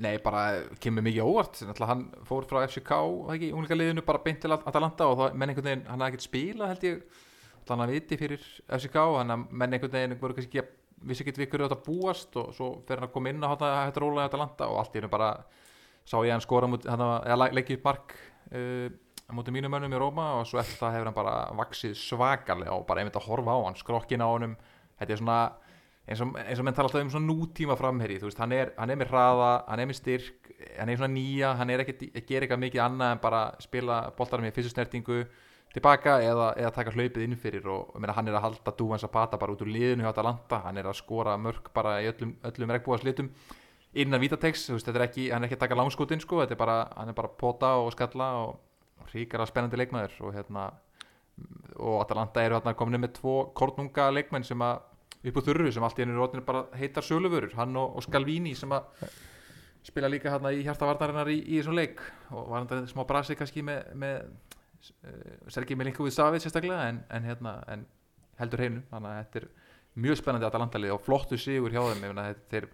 [0.00, 0.42] Nei, bara
[0.80, 1.58] kemur mikið óvart.
[1.60, 5.34] Náttúrulega hann fór frá FCK það ekki, unglinga liðinu bara beint til Atalanta og það,
[5.36, 7.02] menn einhvern veginn, hann hafði ekkert spila held ég.
[7.68, 8.46] Þannig að viti fyrir
[8.78, 10.78] FCK að menn einhvern veginn voru kannski ekki
[11.08, 14.02] vissi ekki við hverju þetta búast og svo fer hann að koma inn á þetta
[14.02, 15.30] róla í Atalanta og allt í hennu bara
[16.04, 18.14] sá ég hann skora mút, hann eða upp mark
[18.52, 18.88] uh,
[19.30, 22.74] á móti mínum mönnum í Róma og svo eftir það hefur hann bara vaksið svakalega
[22.74, 24.56] og bara einmitt að horfa á hann skrokkin á honum.
[24.98, 25.40] Þetta er svona
[26.10, 28.72] eins og, eins og menn tala alltaf um svona nútíma framherji þú veist, hann er,
[28.78, 32.02] hann er með hraða, hann er með styrk hann er svona nýja, hann er ekkert
[32.08, 35.20] að gera eitthvað mikið annað en bara spila boltar með fyrstu snertingu
[35.70, 39.38] tilbaka eða, eða taka hlaupið inn fyrir og meina, hann er að halda Dúvan Zapata
[39.38, 42.74] bara út úr liðinu hjá Atalanta, hann er að skora mörg bara í öllum, öllum
[42.74, 43.30] regnbúaslitum
[43.94, 46.62] innan vítatex, þú veist, er ekki hann er ekki að taka langskotinn sko, þetta er
[46.62, 50.68] bara hann er bara að pota og skalla og ríkara spennandi leikmaður og hérna
[51.78, 54.82] og Atalanta eru hérna komin með tvo kornunga leikmenn sem að
[55.24, 57.52] upp á þurru sem allt í einu eru orðnir bara heitar söluvörur.
[57.58, 59.10] Hann og, og Skalvíni sem að
[59.84, 62.00] spila líka hérna í hjartavarnarinnar í, í þessum leik.
[62.32, 67.26] Og var hann smá brasi kannski með, með uh, Sergi Milinkovic Savit sérstaklega en, en,
[67.28, 67.84] hérna, en
[68.40, 68.84] heldur hreinu.
[68.92, 69.50] Þannig að þetta er
[70.00, 72.04] mjög spennandi Atalanta-lið og flottu sigur hjá þeim.
[72.06, 72.70] Ég meina, þetta- þeir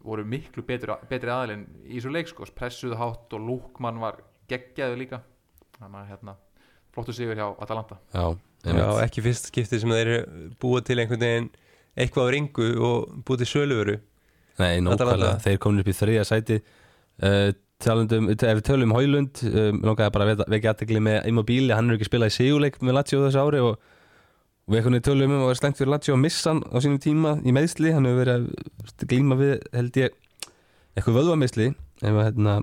[0.00, 4.96] voru miklu betri, betri aðilinn í þessu leik sko, pressuðu hátt og Lúkmann var geggjaðu
[4.96, 5.18] líka.
[5.76, 6.36] Þannig að hérna,
[6.96, 7.98] flottu sigur hjá Atalanta.
[8.16, 8.24] Já,
[8.64, 11.46] Já, ekki fyrst skipti sem þeir eru búið til einhvern veginn
[11.96, 13.96] eitthvað á ringu og búið til söluveru.
[14.60, 16.60] Nei, nákvæmlega, þeir komin upp í þriða sæti.
[17.20, 21.76] Uh, talandum, ef við tölum um Hólund um, langaði bara að vekja- aðtegli með Immobile,
[21.76, 25.06] hann er ekki spilað í sigurleik með Lazio þessu ári og, og við einhvern veginn
[25.08, 27.94] tölum um að vera slengt fyrir Lazio að missa hann á sínum tíma í meðsli,
[27.96, 30.18] hann hefur verið að glíma við, held ég
[30.96, 32.56] eitthvað vöðvameðsli ef, að, hérna,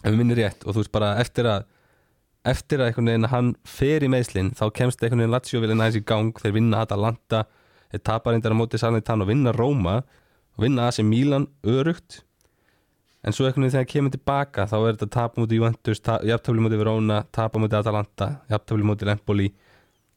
[0.00, 0.64] ef við minnir rétt.
[0.64, 1.68] Og þú veist bara eftir að
[2.44, 6.00] eftir að einhvern veginn hann fer í meðslin þá kemst einhvern veginn Lazio vilja næst
[6.00, 6.32] í gang.
[6.40, 7.44] Þeir vinna Atalanta,
[7.94, 12.22] þeir tapar reyndar á móti Salernitano vinna Róma og vinna AC Milan örugt.
[13.24, 16.82] En svo einhvern veginn þegar kemur tilbaka þá er þetta tap mútið Juventus, jafntöfli mútið
[16.82, 19.48] Verona tap mútið Atalanta, jafntöfli mútið Empoli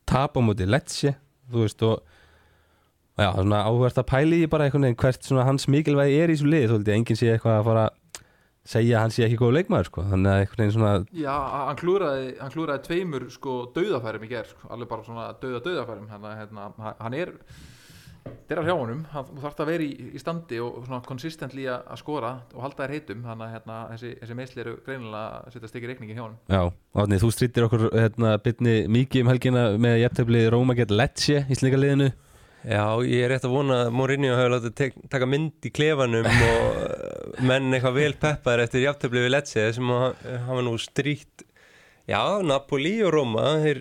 [0.07, 1.13] tap mútið Lecce
[1.47, 2.01] þú veist og
[3.17, 6.51] já, svona áhvert að pæli bara einhvern veginn hvert svona hans mikilvægi er í þessu
[6.51, 7.86] liði þú veist, enginn sé eitthvað að fara
[8.68, 10.05] segja að hann sé ekki góð leikmaður sko.
[10.11, 10.93] þannig að einhvern veginn svona
[11.24, 11.34] Já,
[11.70, 16.07] hann klúraði, hann klúraði tveimur sko dauðafærum í gerð, sko, alveg bara svona dauða dauðafærum,
[16.13, 17.34] hann, hérna, hann er
[18.57, 22.01] að hjá honum, hann þarf að vera í, í standi og svona konsistentli að að
[22.01, 25.72] skora og halda þær heitum, þannig að hérna, þessi, þessi meðsli eru greinilega að setja
[25.72, 26.38] stikki reikningi hjá honum.
[26.51, 26.61] Já,
[26.97, 31.59] Átni, þú strítir okkur hérna, bytni mikið um helgina með jafntöfli Róma gett Lecce í
[31.59, 32.11] slíka liðinu
[32.68, 36.26] Já, ég er rétt að vona að Mourinho hefur látið tek, taka mynd í klefanum
[36.28, 41.45] og uh, menn eitthvað vel peppar eftir jafntöfli við Lecce sem að hafa nú stríkt
[42.07, 43.80] Já, Napoli og Roma þeir,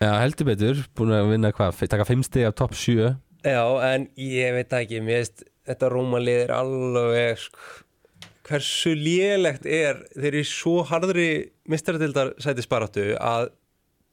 [0.00, 2.96] Já, heldur betur, búin að vinna hvað, taka 5 stig af topp 7
[3.44, 7.68] Já, en ég veit ekki mér veist, þetta Roma lið er alveg sko,
[8.48, 11.28] hversu lélegt er þeir eru svo harðri
[11.68, 13.50] mistaradildar sætisbaráttu að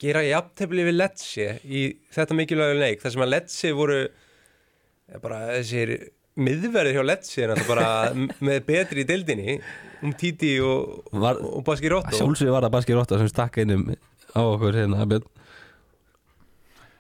[0.02, 1.84] gera jafntefli við Lecce í
[2.14, 5.94] þetta mikilvægu leik þar sem að Lecce voru ja, bara þessir
[6.42, 7.56] miðverðir hjá Lecce er
[8.48, 9.58] með betri í dildinni
[10.02, 13.90] um Titi og, Var- og Baskirotto Sjálfsögur var það Baski Rotta sem stakk einum
[14.32, 15.04] á okkur hérna.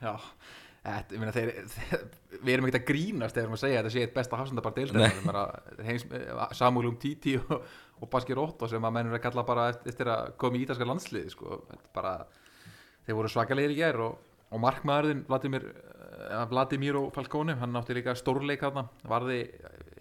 [0.01, 0.13] Já,
[0.83, 2.01] þetta, ég meina þeir, þeir
[2.41, 4.39] við erum ekkert að grínast þegar við erum að segja að þetta sé eitt besta
[4.39, 7.57] hafsendapar deildar Samuel Umtiti og,
[8.01, 10.87] og Baski Rótto sem að mennur að kalla bara eftir, eftir að koma í ítalska
[10.89, 11.61] landsliði sko.
[11.69, 12.13] Þetta er bara,
[13.05, 14.19] þeir voru svakalegir í gær og,
[14.51, 15.67] og markmaðurinn Vladimir,
[16.29, 19.43] uh, Vladimiro Falcone hann átti líka stórleik þarna varði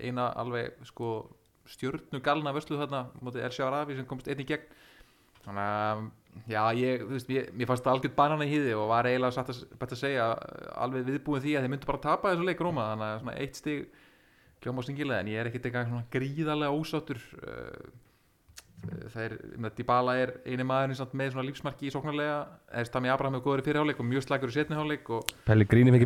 [0.01, 1.29] eina alveg sko,
[1.71, 4.79] stjörnu galna vöslu þarna mótið El Sharavi sem komst einn í gegn.
[5.41, 6.03] Þannig að
[6.53, 9.63] já, ég, veist, ég, mér fannst algjörð banana í hýði og var eiginlega satt að,
[9.87, 10.27] að segja
[10.77, 13.87] alveg viðbúin því að þeir myndu bara tapa þessu leik Róma þannig að eitt stig
[14.61, 17.89] kljóma stingilega en ég er ekkert eitthvað gríðarlega ósáttur uh,
[19.15, 22.37] þeir, með Dybala er eini maðurinn samt með svona lífsmarki í sóknarlega
[22.73, 25.11] eða Stami Abraham er góður í fyrirháleik og mjög slagur í setniháleik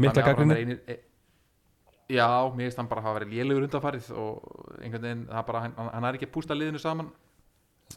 [0.07, 1.03] mikla Tami Abraham gagninu er eini- e-
[2.15, 4.43] Já, mér finnst hann bara hafa verið lélegur undanfarið og
[4.83, 7.09] einhvern veginn, það bara, hann, hann er ekki að pústa liðinu saman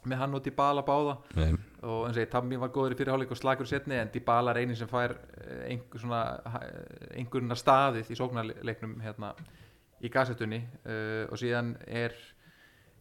[0.07, 1.17] með hann og Dybala báða.
[1.35, 1.51] Nei,
[1.81, 4.53] og eins og ég, Tammy var góður í fyrirháleik og slagur í setni en Dybala
[4.53, 6.21] er einin sem fær eh, einhver svona
[7.15, 9.33] einhverjuna staðið í sóknarleiknum hérna
[10.03, 12.13] í gasetunni uh, og síðan er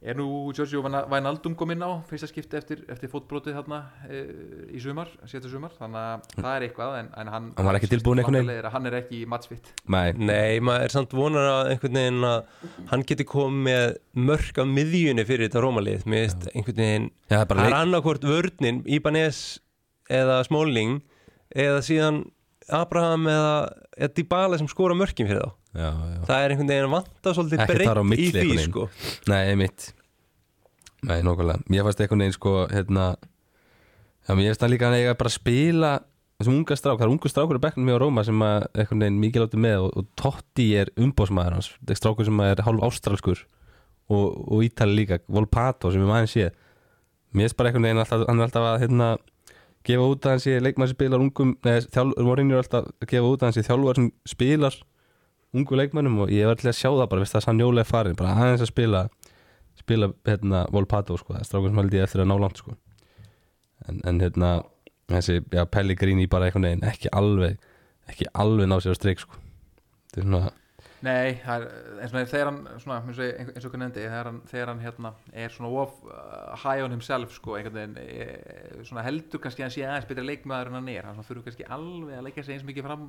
[0.07, 4.28] er nú Giorgio Wijnaldum kom inn á fyrsta skipti eftir, eftir fótbrotið þarna uh,
[4.70, 5.74] í sumar, sétu sumar?
[5.78, 8.70] Þannig að það er eitthvað en, en hann, Hann var ekki tilbúinn einhvern veginn?
[8.76, 13.04] hann er ekki matchfitt nei, Nei, maður er samt vonar að einhvern veginn að hann
[13.11, 13.98] geti komið með
[14.30, 16.07] mörk af miðjunni fyrir þetta rómalið.
[16.07, 19.42] Mér veist einhvern veginn Já, það er er annarkvort vörnin, Ibanez
[20.12, 21.00] eða Smalling
[21.57, 22.24] eða síðan
[22.72, 23.54] Abraham eða,
[23.96, 26.18] eða Dybala sem skora mörkin fyrir þá já, já.
[26.27, 28.89] það er einhvern veginn að vanta svolítið breytt í því sko.
[29.31, 29.89] Nei, einmitt.
[31.07, 33.09] Nei, nokkulega Mér fannst einhvern veginn sko hérna
[34.27, 35.91] Já, mér finnst það líka að eiga bara að spila
[36.37, 39.20] þessum unga strák, það er ungu strákur í bekknum hjá Róma sem að einhvern veginn
[39.22, 41.70] mikið látið með og, og Totti er umbóðsmaður hans.
[41.97, 43.45] Strákur sem er hálf ástralskur
[44.11, 46.51] og, og Ítali líka, Volpato sem er maður sé.
[47.33, 49.09] Mér finnst bara einhvern veginn alltaf, hann er alltaf að hérna
[49.87, 53.11] gefa út að hann sé leikmaður sem spilar ungum neða, þjálfur, vorinir er alltaf að
[53.12, 54.79] gefa út að hann sé þjálfur sem spilar
[55.57, 58.34] ungu leikmannum og ég var til að sjá það bara, veist það er farin, bara
[58.36, 59.07] aðeins að spila
[59.76, 62.76] spila hérna Volpato sko, það er strákur sem held ég eftir að ná langt sko.
[63.86, 64.52] En, en hérna
[65.12, 67.59] þessi, já, Pellegrini bara einhvern veginn ekki alveg,
[68.11, 69.42] ekki alveg ná sér á streik sko.
[70.11, 70.54] Þetta er svona,
[71.04, 71.64] Nei, er
[72.00, 75.11] eins og þegar hann svona, eins og, hvernig nefndi þegar hann, þegar hann hérna,
[75.44, 79.68] er svona of uh, high on himself sko, einhvern veginn e, svona heldur kannski að
[79.68, 82.57] hann sé aðeins betri leikmaður en hann er, hann þurfa kannski alveg að leika sig
[82.57, 83.04] eins mikið fram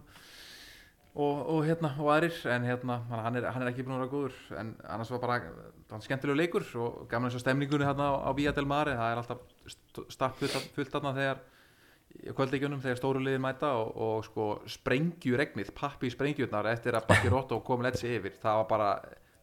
[1.17, 4.03] og, og hérna, og aðrir en hérna, hann hann er, hann er ekki búin að
[4.03, 5.37] vera góður en annars var bara,
[5.89, 9.13] hann skemmtilegu leikur og gaman eins og stemningunni hérna á, á Vía del Mare, það
[9.13, 11.41] er alltaf stapp fullt, þarna þegar
[12.17, 17.09] í kvöldleikjunum þegar stóru liðin mæta og, og sko sprengju regnið, pappi sprengjurnar eftir að
[17.09, 18.37] Bakki Róttó kom letsi yfir.
[18.41, 18.89] Það var bara,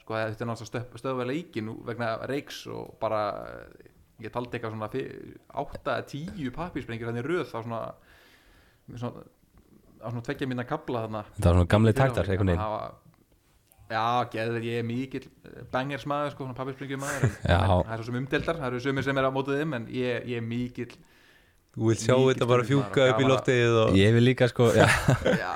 [0.02, 3.22] sko þetta er náttúrulega stöð, stöðvæða leikin vegna reiks og bara,
[4.22, 4.90] ég taldi eitthvað svona
[5.66, 7.82] 8-10 pappi sprengjur þannig röð þá svona,
[8.94, 9.24] svona
[10.04, 11.24] á svona tveggja minna kabla þarna.
[11.34, 13.00] Þetta var svona gamli taktar það var-
[13.94, 15.26] Já, geður, ég er mikill
[15.70, 17.58] bangers maður, sko, svona pappispringjum maður en, Já.
[17.60, 19.84] en það er svo sem umdeldar, það eru sumir sem er á mótið þeim en
[19.92, 20.94] ég, ég er mikill
[21.74, 23.92] Þú vilt sjá þetta bara fjúka upp í að- loftið og...
[23.98, 24.86] ég vil líka sko já,
[25.44, 25.52] Já,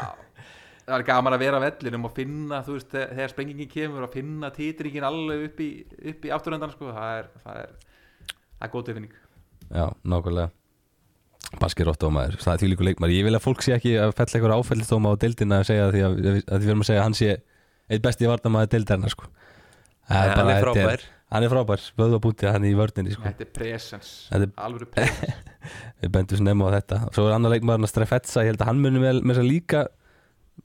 [0.84, 4.50] það er gaman að vera vellinum og finna, þú veist, þegar sprengingin kemur og finna
[4.54, 5.70] titringin alveg upp í,
[6.04, 7.74] í afturöndan, sko, það er það er,
[8.28, 9.16] það er góð tilfinning.
[9.72, 10.50] Já, nákvæmlega
[11.58, 14.10] Baskir ótt dómaður, það er því líku leikmar Ég vil að fólk sé ekki að
[14.18, 17.00] fella eitthvað áfællistóma á deildina að segja því að, að því við erum að segja
[17.00, 17.30] að hann sé
[17.88, 19.30] eitt besti varnamaður deildarinnar sko.
[20.08, 21.04] Nei, hann er frábær.
[21.28, 23.24] Hann er frábær, vöðvabúti hann í vörninni sko.
[23.24, 25.40] Þetta er presens, Þetta er- alvöru presens.
[26.02, 27.00] Við bendum snemma á þetta.
[27.16, 29.48] Svo er annar leikmaður að Strefetsa, ég held að hann muni með, með þess að
[29.50, 29.82] líka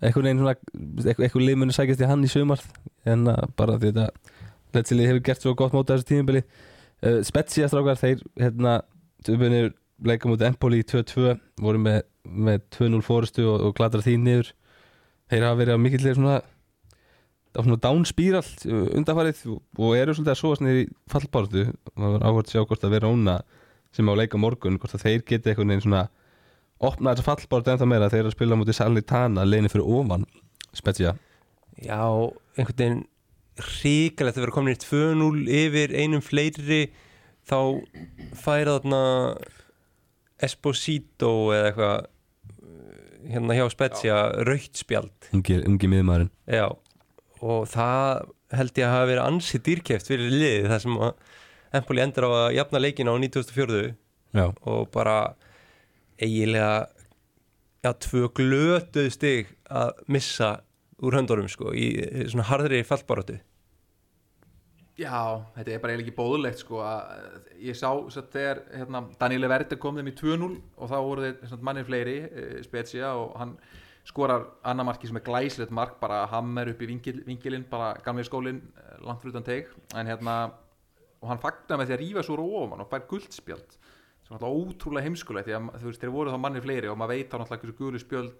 [0.03, 2.63] einhvern veginn svona eitthvað, eitthvað lið muni sækjast í hann í sumar.
[3.07, 4.07] En að bara því þetta
[4.73, 8.77] Letsilið hefur gert svo gott móta þessu tímubili uh, Spezia strákar, þeir hérna,
[10.07, 14.51] leika mútið Empoli í 2-2 voru með, með 2-0 fórustu og, og kladra því niður.
[15.31, 16.39] Þeir hafa verið á mikillir svona
[17.53, 18.43] á svona downspíral
[18.97, 22.85] undanfarið og eru svolítið að svo í fallbáratu og það var áhvert að sjá hvort
[22.87, 23.35] að vera óna
[23.93, 26.03] sem á leika morgun hvort að þeir geti einhvern veginn svona
[26.83, 28.09] opna þessa fallbáratu ennþá meira.
[28.09, 30.25] Þeir að spila mútið Salnitana leginni fyrir ofan
[30.73, 31.13] Spezia.
[31.77, 32.01] Já,
[32.57, 33.01] einhvern veginn
[33.61, 36.87] ríkalegt að vera komin í 2-0 yfir einum fleiri
[37.45, 37.59] þá
[38.39, 39.01] færa þarna
[40.43, 44.17] Esposito eða eitthvað uh, hérna hjá Spezia
[44.47, 45.29] raukt spjald.
[45.35, 46.67] Ungi, ungi miðmaðurinn Já,
[47.43, 50.99] og það held ég að hafa verið ansið dýrkeft fyrir liðið þar sem
[51.73, 53.95] Empoli endur á að jafna leikina á 1904
[54.33, 55.15] Já, og bara
[56.21, 56.87] eiginlega
[57.83, 60.51] já, tvö glötuð stig að missa
[61.03, 61.89] úr höndunum sko í
[62.29, 63.39] svona harðri fallbaróttu
[64.93, 69.77] Já, þetta er bara eiginlega ekki bóðulegt sko að ég sá þegar hérna, Daniel Verde
[69.81, 73.55] kom þeim í 2-0 og þá voru þeir mannir fleiri e, Spezia og hann
[74.05, 78.27] skorar annar marki sem er glæsilegt mark bara hammer upp í vinkil, vinkilinn bara gamlega
[78.27, 80.35] skólinn eh, langt fyrir utan teig en hérna
[81.23, 84.37] og hann fagnar með því að rífa svo úr ofan og fær guldspjöld sem er
[84.37, 87.31] alltaf ótrúlega heimskulegt því að þú veist þeir voru þá mannir fleiri og maður veit
[87.31, 88.35] þá náttúrulega hversu gulu spjöld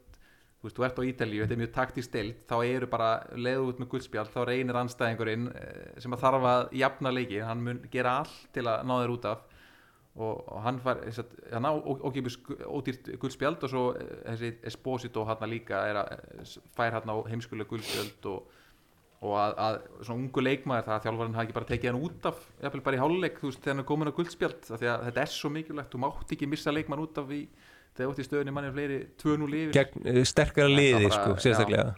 [0.63, 3.65] þú veist, þú ert á Ítalíu, þetta er mjög taktist stilt þá eru bara leiðu
[3.67, 7.81] út með guldspjald þá reynir anstæðingurinn eh, sem að þarf að jafna leiki, hann mun
[7.91, 9.49] gera allt til að ná þeir út af.
[10.13, 12.37] Og, og hann að, hann á ókipis
[12.69, 17.67] ódýrt guldspjald og svo eh, þessi Esposito hann líka að eh, fær hann á heimskulega
[17.73, 18.55] guldspjald og,
[19.25, 22.29] og að, að svona ungu leikmaður það að þjálfarinn hafi ekki bara tekið hann út
[22.29, 25.05] af jafnvel bara í háluleik, þú veist, þegar hann er komin á guldspjald því að
[25.09, 27.43] þetta er svo mikilvægt, þú mátt ekki missa leikmann út af í,
[27.93, 29.91] þegar þú ert í stöðunni manni fleiri 2-0 yfir.
[30.03, 31.93] Uh, sterkara liði bara- sko, sérstaklega.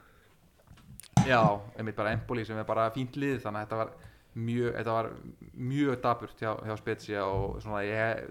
[1.25, 1.41] Já,
[1.79, 3.93] einmitt bara Empoli sem er bara fínt lið þannig að þetta var
[4.35, 5.07] mjög, þetta var
[5.55, 8.25] mjög daburt hjá, hjá Spezia og svona ég,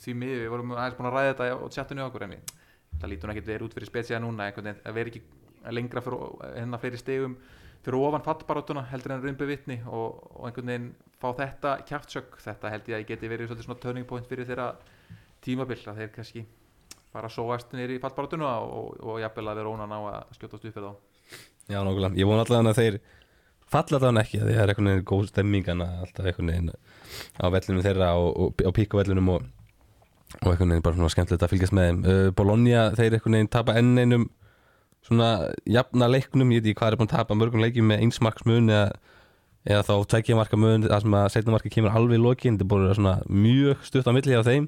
[0.00, 2.34] því miður, við vorum aðeins búin að ræða þetta og chattinu okkur en
[3.00, 5.22] það lítur ekkert verið út fyrir Spezia núna að vera ekki
[5.76, 6.02] lengra
[6.56, 7.36] hennar fleiri stegum
[7.84, 10.88] fyrir ofan fattbaróttuna heldur en rumbi vitni og, og einhvern veginn
[11.20, 14.72] fá þetta kjaftsök, þetta held ég að ég geti verið svona turning point fyrir þeirra
[15.44, 16.44] tímabill að þeir kannski
[17.10, 20.36] fara að sóast nýri í fattbaróttuna og, og, og jafnvel að vera ónan á að
[20.38, 20.94] skjótast upp eða á
[21.70, 22.18] já nákvæmlega.
[22.18, 22.98] Ég vona allavega að þeir
[23.70, 26.72] falla allavega ekki að því það er einhvern veginn góð stemmingana alltaf einhvern veginn
[27.38, 29.46] á vellinum þeirra og, á píkavellinum og,
[30.40, 32.02] og einhvern veginn bara svona skemmtilegt að fylgjast með þeim.
[32.06, 34.26] Uh, Bologna, þeir einhvern veginn tapa enn einum
[35.06, 35.30] svona
[35.64, 38.90] jafna leiknum, ég veit ekki hvað er búin að tapa mörgum leikjum með einsmarksmun eða,
[39.64, 42.58] eða þá tveggja marka mun það sem að setna marka kemur alveg í lokin.
[42.58, 44.66] Þetta er að vera svona mjög stutt á milli á þeim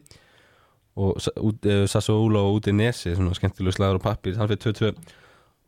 [0.96, 4.94] og út- eh, Sassuolo og Nesi svona skemmtilegu slagur og pappir, hann fyrir 2-2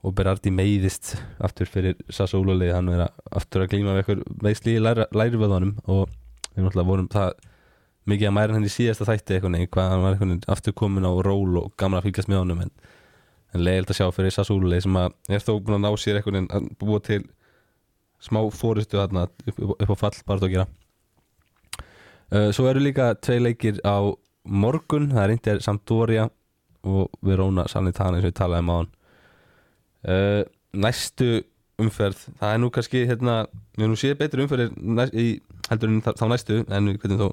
[0.04, 4.76] og Berardi meiðist aftur fyrir Sassuolo leið, hann er aftur að glíma við eitthvað veisli
[4.76, 6.08] í læri, lærivöðunum og
[6.54, 7.32] við náttúrulega vorum það
[8.04, 11.08] mikið að mæra henni í síðasta þætti eitthvað nei, hvað hann var eitthvað aftur komin
[11.08, 12.74] á ról og gaman að fylgjast með honum en,
[13.54, 16.20] en leiðilt að sjá fyrir Sassuolo leið sem að er þó búin að ná sér
[16.20, 17.22] eitthvað að búa til
[18.24, 20.66] smá fóristu upp, upp, á fall bara að gera.
[22.32, 24.00] Uh, svo eru líka tvei leikir á
[24.44, 26.28] morgun, það er Inter Sampdoria
[26.84, 28.90] og Verona Salnitana eins og við talaðum á hann
[30.08, 30.42] uh,
[30.76, 31.28] næstu
[31.80, 33.44] umferð það er nú kannski hérna,
[33.78, 35.40] við nú séð betri umferðir næst, í,
[35.70, 37.28] heldur en þá næstu en hvernig þó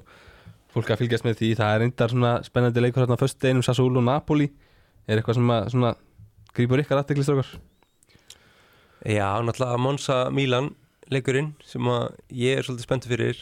[0.72, 4.00] fólk að fylgjast með því það er reyndar svona spennandi leikur hérna fyrst deginum Sassuolo
[4.00, 4.48] og Napoli.
[5.04, 5.90] Er eitthvað sem að svona
[6.56, 7.48] grípur ykkar aðteklistökar
[9.02, 10.70] Já, náttúrulega Monza Milan
[11.12, 13.40] leikurinn sem að ég er svolítið spennt fyrir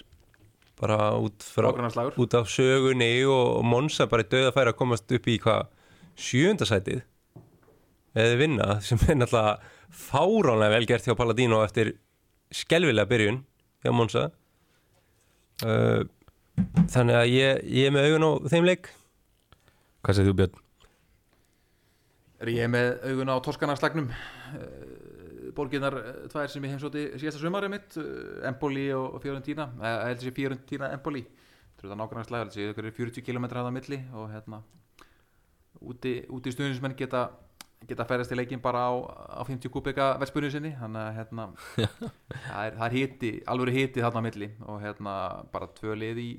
[0.80, 1.68] bara út, frá,
[2.16, 5.68] út af sögunni og, og Monza bara í döða færi að komast upp í hvað
[6.20, 7.02] sjöundasætið
[8.20, 9.58] eða vinna sem er náttúrulega
[9.90, 11.94] fáránlega vel gert hjá Palladino eftir
[12.54, 13.42] skelvilega byrjun
[13.84, 14.30] hjá Monza.
[15.60, 16.08] Uh,
[16.90, 18.90] þannig að ég, ég er með augun á þeim leik.
[20.00, 20.66] Hvað segir þú Björn?
[22.40, 24.08] er ég með augun á Toskanaslagnum
[25.56, 29.68] borginnar eh, tvær sem ég heimsóti síðasta sumarið mitt eh, Empoli og Fiorentina.
[29.80, 31.22] Eða heldur sé Fiorentina Empoli.
[31.80, 34.62] Þetta er nákvæmlega sé ykkur er 40 km að milli og hérna
[35.80, 37.28] úti, úti stuðnismenn geta
[37.88, 38.92] geta færast í leikin bara á,
[39.40, 40.74] á 50 kubika verspunni sinni.
[40.76, 41.46] Þannig að hérna
[41.80, 45.14] það er, er hiti, alveg hiti þarna á milli og hérna
[45.54, 46.30] bara tvö lið í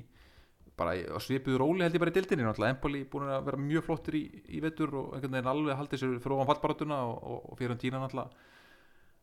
[0.78, 3.58] bara í- á svipuðu róli held ég bara í dildinni náttúrulega Empoli búin að vera
[3.60, 4.22] mjög flottir í,
[4.56, 8.00] í vetur og einhvern veginn alveg haldið sér fyrir ofan fallbaratuna og, og, og Fiorentina
[8.00, 8.30] náttúrulega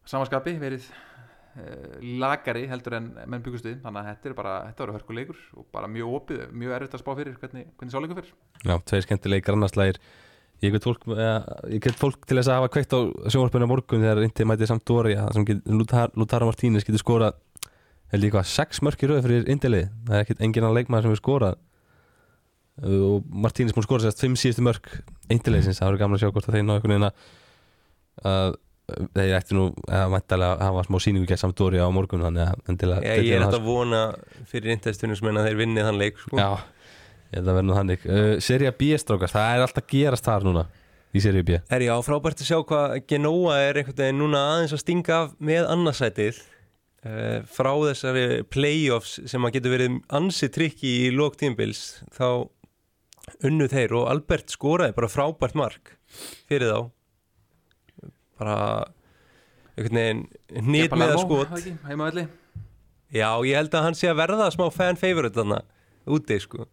[0.10, 3.78] samanskapi verið uh, lagari heldur en menn byggust við.
[3.84, 7.04] Þannig að þetta er bara, þetta verður hörkuleikur og bara mjög opið, mjög erfitt að
[7.04, 8.34] spá fyrir hvernig, hvernig sáleikur fyrir
[8.66, 10.02] Já, tveir skemmtilegi grannarslægir
[10.60, 11.06] Ég get fólk,
[11.80, 13.00] get fólk til þess að hafa kveikt á
[13.32, 17.38] sjónvarpinu á morgun þegar Inti mætið samt Dóri sem get, Lutar, Lutaro Martínez getur skorað
[18.12, 21.08] held ég hvað, sex mörk í rauð fyrir Indilið það er ekkert enginn að leikmaður
[21.08, 21.60] sem er skorað.
[22.90, 24.90] Og Martínez múið skora sérst fimm síðustu mörk
[25.32, 28.58] Indileðsins, það voru gamla að sjá hvort að þeir ná einhvern veginn að
[29.16, 30.18] þeir ætti nú að
[30.64, 33.54] hafa smá síningu gett samt Dóri á morgun þannig að endilega Ég, ég er það,
[33.54, 34.02] þetta að vona
[34.52, 36.40] fyrir intestunum sem að þeir vinni þann leik sko.
[36.40, 36.50] Já,
[37.30, 38.06] ég held að verða nú þannig.
[38.10, 40.68] Uh, Serja B strákar, það er alltaf gerast þar núna
[41.10, 41.58] í Serja B.
[41.78, 45.34] Er já, frábært að sjá hvað Genoa er einhvern veginn núna aðeins að stinga af
[45.42, 46.44] með annarsætið
[47.06, 52.50] uh, frá þessari playoffs sem að getur verið ansi trikki í lók tímbils þá
[53.46, 55.94] unnu þeir og Albert skoraði bara frábært mark
[56.50, 56.80] fyrir þá
[58.40, 58.60] bara
[59.76, 60.24] einhvern veginn
[60.68, 62.28] hnýtt með að skot heimavelli
[63.10, 65.64] Já, ég held að hann sé að verða smá fan favorite þarna
[66.14, 66.68] úti sko.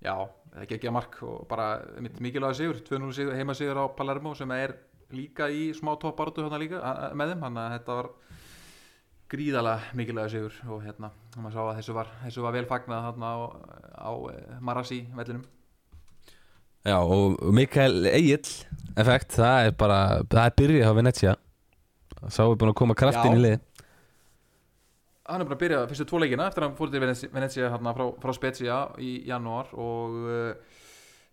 [0.00, 1.66] Já, það er ekki ekki að mark og bara
[2.00, 4.78] mitt mikilvæga sigur 2-0 sigur, heima sigur á Palermo sem er
[5.12, 6.80] líka í smá topparötu hérna líka
[7.16, 8.10] með þeim, þannig að þetta var
[9.28, 13.06] gríðalega mikilvæga sigur og hérna, og maður sá að þessu var, þessu var vel fagnað
[13.10, 13.38] þarna á,
[14.00, 15.44] á eh, Marassi vellinum
[16.86, 18.44] Já, og Mikael Egil
[18.98, 20.00] effekt, það er bara
[20.30, 21.34] það er byrjað á Venetia
[22.26, 23.58] sá er búin að koma kraftin í lið
[25.28, 27.70] hann er bara að byrja fyrstu tvo leikina eftir að hann fór til Venezia, Venezia
[27.74, 30.78] hérna, frá, frá Spezia í janúar og uh,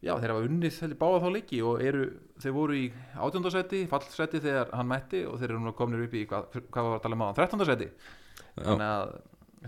[0.04, 2.10] já, þeir hafa unnið heldur báða þá leiki og eru,
[2.44, 2.84] þeir voru í
[3.16, 7.00] átjóndasæti, fallsæti þegar hann mætti og þeir eru nú kominir upp í hvað, hvað var
[7.00, 7.90] að tala um á hann, þrettandasæti
[8.58, 9.16] þannig að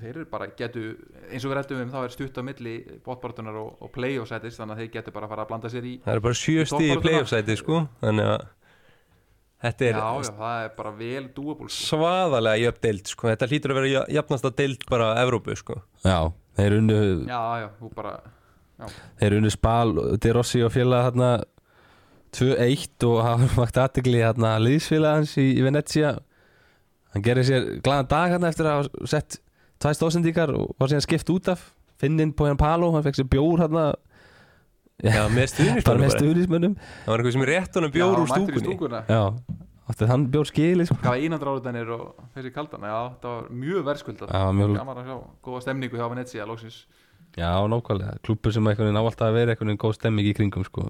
[0.02, 0.84] þeir eru bara getu,
[1.32, 2.76] eins og við rættum um þá er stutt á milli
[3.06, 5.96] bóttbartunar og, og play-off-sætis þannig að þeir getur bara að fara að blanda sér í
[6.06, 7.04] Það er bara sjö stíð í toppbaráttuna.
[7.08, 8.46] playoff-sæti sko þannig að
[9.68, 11.86] þetta er já, já, það er bara vel doable sko.
[11.92, 13.30] svaðalega jöfn deild sko.
[13.32, 15.80] þetta hlýtur að vera jafnasta deild bara Evrópu sko.
[16.06, 16.18] Já,
[16.60, 18.16] þeir unnu já, já, þú bara
[19.18, 21.32] þeir unnu Spal, De Rossi og félag hérna
[22.38, 26.18] 2-1 og hafa vakt aðtegli hérna liðsfélag hans í, í Venetia
[27.16, 29.40] hann gerir sér glaðan dag hérna eftir að hafa sett
[29.88, 31.70] tvær stóðsendíkar og var síðan skipt út af.
[31.98, 33.86] Finninn Pojan Palo, hann fekk sér bjór hérna
[35.02, 38.30] já, með stuðnismönnum bara með stuðnismönnum það var einhver sem rétt honum bjór já, úr
[38.30, 38.68] mættur í stúkunni.
[38.68, 39.02] stúkuna.
[39.10, 41.00] Já, átti hann bjór skili sko.
[41.02, 42.86] hvað var einandra áriðanir og þessi kaldan.
[42.86, 44.36] Já, það var mjög verðskuldað.
[44.36, 45.18] Já, mjög gaman að sjá,
[45.48, 46.80] góða stemningu hjá Venezia loksins.
[47.38, 50.90] Já, nákvæmlega, klúpur sem alltaf að vera veginn góð stemming í kringum sko.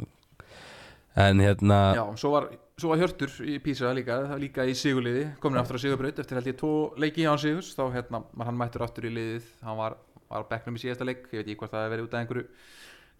[1.17, 5.23] En hérna já, svo var, svo var Hjörtur í Písa líka, það líka í sigurliði
[5.41, 6.19] komin aftur á sigurbraut.
[6.21, 9.47] Eftir held ég tvo leiki án sigurs, þá hérna var hann mættur aftur í liðið,
[9.65, 9.95] hann var,
[10.30, 12.21] var á bekknum í síðasta leik, ég veit ekki hvort það hefði verið út af
[12.21, 12.43] einhverju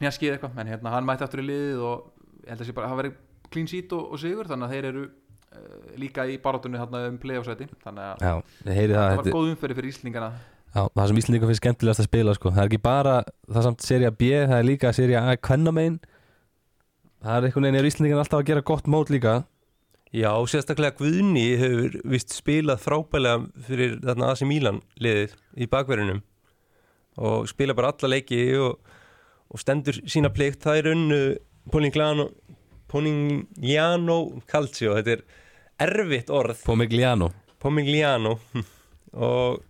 [0.03, 2.91] njaskið eitthvað, en hérna hann mætti aftur í liðið og ég held að sé bara
[2.91, 3.16] hafa verið
[3.49, 7.18] clean sheet og, og sigur, þannig að þeir eru uh, líka í barátunni hérna um
[7.24, 7.68] play-off-sæti.
[7.82, 8.36] Þannig að Já,
[8.68, 10.30] það það var góð umferði fyrir Íslingana
[10.68, 12.51] Já, það sem Íslandingar finnst skemmtilegast að spila sko.
[12.53, 13.14] Það er ekki bara,
[13.49, 15.95] það samt seria B Það er líka seria A kvennamein
[17.24, 19.38] Það er einhvern veginn, er Íslandingar alltaf að gera gott mót líka.
[20.15, 26.22] Já, sérstaklega Guðni hefur vist spilað frábælega fyrir þarna AC Milan liðið í bakverðinum.
[27.18, 28.78] Og spila bara alla leiki og,
[29.51, 30.61] og stendur sína plikt.
[30.63, 31.22] Það er unnu
[31.74, 32.30] Polignano
[32.88, 34.95] Polignano Calcio.
[34.95, 35.26] Þetta er
[35.89, 36.61] erfitt orð.
[36.65, 37.32] Pomigliano.
[37.59, 38.38] Pomigliano.
[39.28, 39.63] Og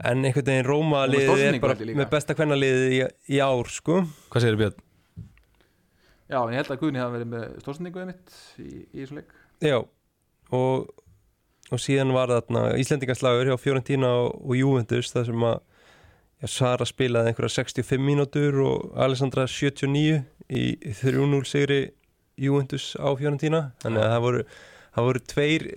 [0.00, 3.00] en einhvern veginn Róma liðið er bara með besta kvenna liðið í,
[3.36, 4.04] í ár sko.
[4.32, 4.86] Hvað segir Björn?
[6.30, 9.34] Já, en ég held að Guðni hafa verið með stórsendingu mitt í, í þessu leik.
[9.60, 9.78] Já
[10.56, 10.90] og,
[11.70, 15.56] og síðan var þarna Íslendingaslagur hjá Fiorentina og, og Juventus þar sem að
[16.40, 20.20] já, Sara spilaði einhverja 65 mínútur og Alessandra 79
[20.50, 20.64] í
[21.02, 21.80] 3-0 sigri
[22.40, 23.70] Juventus á Fiorentina.
[23.84, 24.44] Þannig að það voru,
[24.96, 25.70] það voru tveir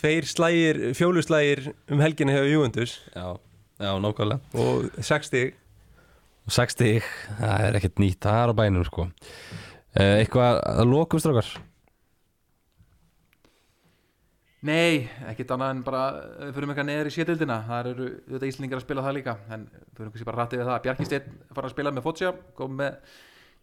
[0.00, 2.94] tveir slægir, fjóluslægir um helgina hjá Juventus.
[3.12, 3.36] Já,
[3.76, 4.40] já, nákvæmlega.
[4.56, 5.50] Og 60
[6.48, 7.02] Og 60,
[7.36, 9.04] það er ekkert nýtt Það er á bænum sko
[9.98, 11.48] Eitthvað að lokum strákar?
[14.68, 18.48] Nei, ekkert annað en bara eh, við fyrir eitthvað neður í sétildina það eru þetta
[18.50, 20.80] Íslingar að spila það líka en við fyrir kannski bara rættið við það.
[20.84, 23.14] Bjarki Steinn fara að spila með Foggia kom með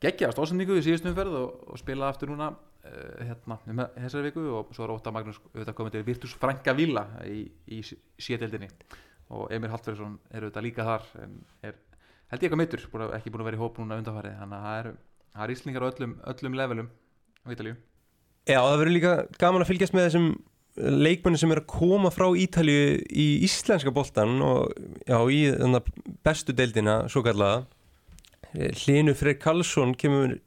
[0.03, 4.45] geggjaðast ásendingu í síðustu umferð og, og spila aftur núna uh, hérna um þessari viku.
[4.57, 7.43] Og svo er Óta Magnús auðvitað komið til Virtus Franka Villa í,
[7.77, 8.71] í sételdinni
[9.37, 11.77] og Emil Hallferðsson er auðvitað líka þar en er
[12.31, 14.65] held ég eitthvað mittur, að- ekki búin að vera í hóp núna undanfarið þannig að
[14.67, 14.93] það eru,
[15.37, 16.91] það eru íslingar á öllum, öllum levelum
[17.45, 17.77] á Ítalíu.
[18.47, 20.27] Já, það verður líka gaman að fylgjast með þessum
[20.77, 24.73] leikmenni sem er að koma frá Ítalíu í íslenska boltan og
[25.07, 25.41] já, í
[26.25, 27.65] bestu deildina, svo kallaða
[28.57, 30.37] Hlinu Freyr Karlsson kemur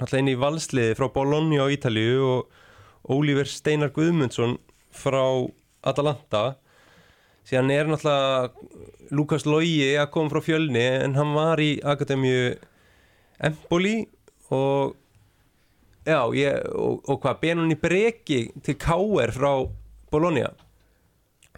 [0.00, 4.56] náttúrulega inn í valsliði frá Bologna á Ítalíu og Ólífer Steinar Guðmundsson
[4.94, 5.22] frá
[5.82, 6.56] Atalanta.
[7.46, 12.54] Síðan er náttúrulega Lukas Logi að koma frá fjölni en hann var í Akademíu
[13.42, 14.06] Empoli
[14.52, 14.98] og
[16.02, 19.30] Já, ég, og, og hvað, Benoni Breki til K.R.
[19.30, 19.50] frá
[20.10, 20.48] Bologna?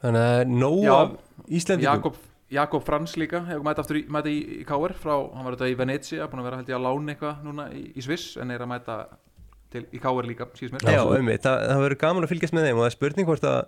[0.02, 1.14] Þannig að það er nóg af
[1.48, 1.86] Íslendingum.
[1.88, 2.18] Jakob,
[2.52, 5.78] Jakob Frans líka hefur mæta aftur í, í, í KR frá, hann var þetta í
[5.78, 8.66] Venezia, búin að vera held ég að lána eitthvað núna í, í Sviss en er
[8.66, 8.98] að mæta
[9.72, 10.92] til, í KR líka, síðust mér.
[10.92, 13.48] Já, einmitt, það, það verður gaman að fylgjast með þeim og það er spurning hvort
[13.48, 13.62] að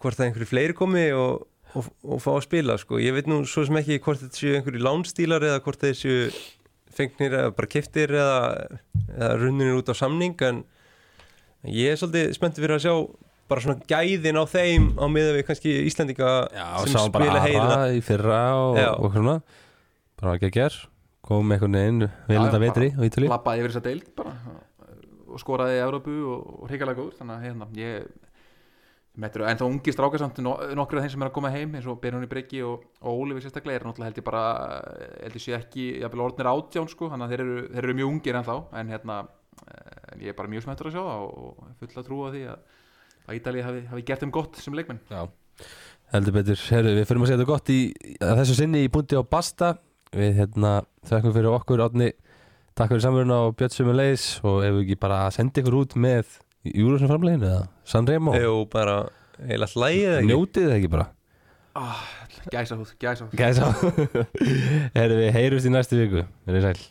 [0.00, 1.42] hvort að einhverju fleiri komi og,
[1.74, 3.02] og, og fá að spila, sko.
[3.02, 6.28] Ég veit nú svo sem ekki hvort þetta séu einhverju lánstílar eða hvort þeir séu
[6.98, 8.38] fengnir eða bara keftir eða,
[9.16, 10.62] eða runnir út á samning en
[11.68, 12.94] ég er svolítið spenntið fyrir að sjá
[13.50, 17.44] bara svona gæðin á þeim á miða við kannski Íslendinga Já, sem sá bara spila
[17.44, 19.38] heila aðra í fyrra og, og svona.
[20.20, 20.78] Bara ekki að ger
[21.24, 24.36] kom einhvern veginn Já, vetri á Ítali lappaði yfir þessa deild bara
[25.34, 27.16] og skoraði í Európu og, og hrigalega góður.
[27.18, 28.04] Þannig að hérna, ég
[29.14, 31.86] en þá ungi strákar samt no, nokkur af þeim sem er að koma heim eins
[31.86, 34.42] og Benjóni Breki og, og Ólífi sérstaklega er náttúrulega held ég bara
[35.22, 38.10] held ég sé ekki, jafnvel orðnir átján sko þannig að þeir eru, þeir eru mjög
[38.10, 39.18] ungir en þá en hérna,
[40.10, 42.82] en ég er bara mjög smættur að sjá það og full að trúa því að,
[43.28, 45.02] að Ítalið hafi, hafi gert þeim gott sem leikmenn.
[45.14, 45.22] Já,
[46.16, 46.66] heldur betur.
[46.74, 47.80] Herru, við fyrir að segja þetta gott í
[48.18, 49.76] þessu sinni í búndi á Basta.
[50.14, 52.10] Við hérna þakkum fyrir okkur átni
[52.74, 55.76] takk fyrir samverðuna og Björn Sumur Leis og ef við ekki bara að senda ykkur
[55.78, 57.66] út með Júruðsson framleginu eða?
[57.84, 59.02] Sanremo Jú, bara
[59.44, 60.28] heila ekki?
[60.30, 61.08] Njótið það ekki bara?
[61.74, 62.04] Ah,
[62.52, 63.68] Gæsa húð, gæsa húð Gæsa
[64.96, 66.22] Herru, við heyrumst í næstu viku.
[66.46, 66.82] Verið sæl.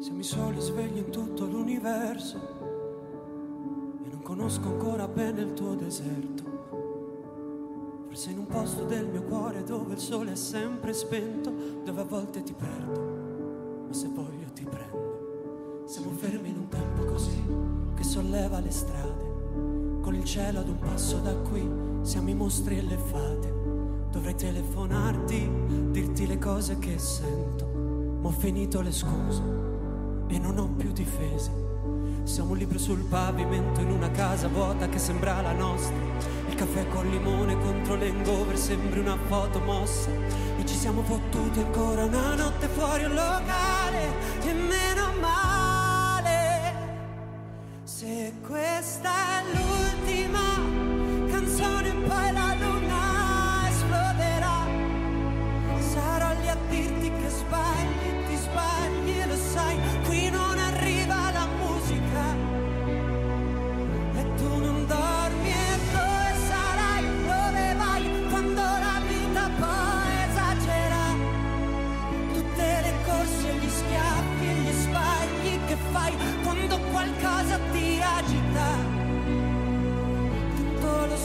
[0.00, 2.38] Siamo i soli svegli in tutto l'universo
[4.04, 6.44] e non conosco ancora bene il tuo deserto.
[8.08, 11.52] Forse in un posto del mio cuore dove il sole è sempre spento,
[11.84, 14.89] dove a volte ti perdo, ma se voglio ti prendo.
[15.90, 17.42] Siamo fermi in un tempo così
[17.96, 21.68] che solleva le strade, con il cielo ad un passo da qui,
[22.02, 23.52] siamo i mostri e le fate.
[24.12, 25.50] Dovrei telefonarti,
[25.90, 27.66] dirti le cose che sento,
[28.20, 29.42] ma ho finito le scuse
[30.28, 31.50] e non ho più difese.
[32.22, 35.96] Siamo un libro sul pavimento in una casa vuota che sembra la nostra.
[36.48, 40.08] Il caffè col limone contro l'engover sembri una foto mossa.
[40.56, 44.38] E ci siamo fottuti ancora una notte fuori un locale.
[44.44, 45.69] E meno male
[48.46, 49.79] questa luce.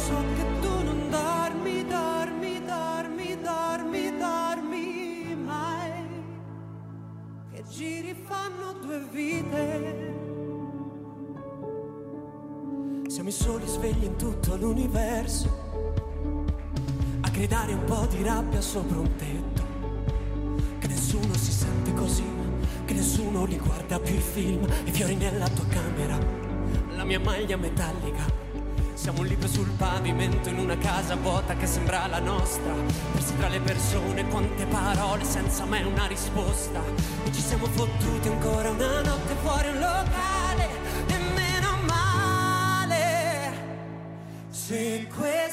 [0.05, 6.03] So che tu non dormi, dormi, dormi, dormi, dormi mai.
[7.51, 10.13] Che giri fanno due vite.
[13.07, 15.63] Siamo i soli svegli in tutto l'universo.
[17.21, 19.63] A gridare un po' di rabbia sopra un tetto.
[20.77, 22.25] Che nessuno si sente così,
[22.85, 24.67] che nessuno li guarda più i film.
[24.83, 26.15] I fiori nella tua camera,
[26.95, 28.44] la mia maglia metallica.
[28.95, 32.73] Siamo un libro sul pavimento in una casa vuota che sembra la nostra.
[33.11, 36.81] Persi tra le persone, quante parole senza mai una risposta.
[37.25, 40.69] E ci siamo fottuti ancora una notte fuori un locale.
[41.07, 43.51] E meno male.
[44.49, 45.44] Se questa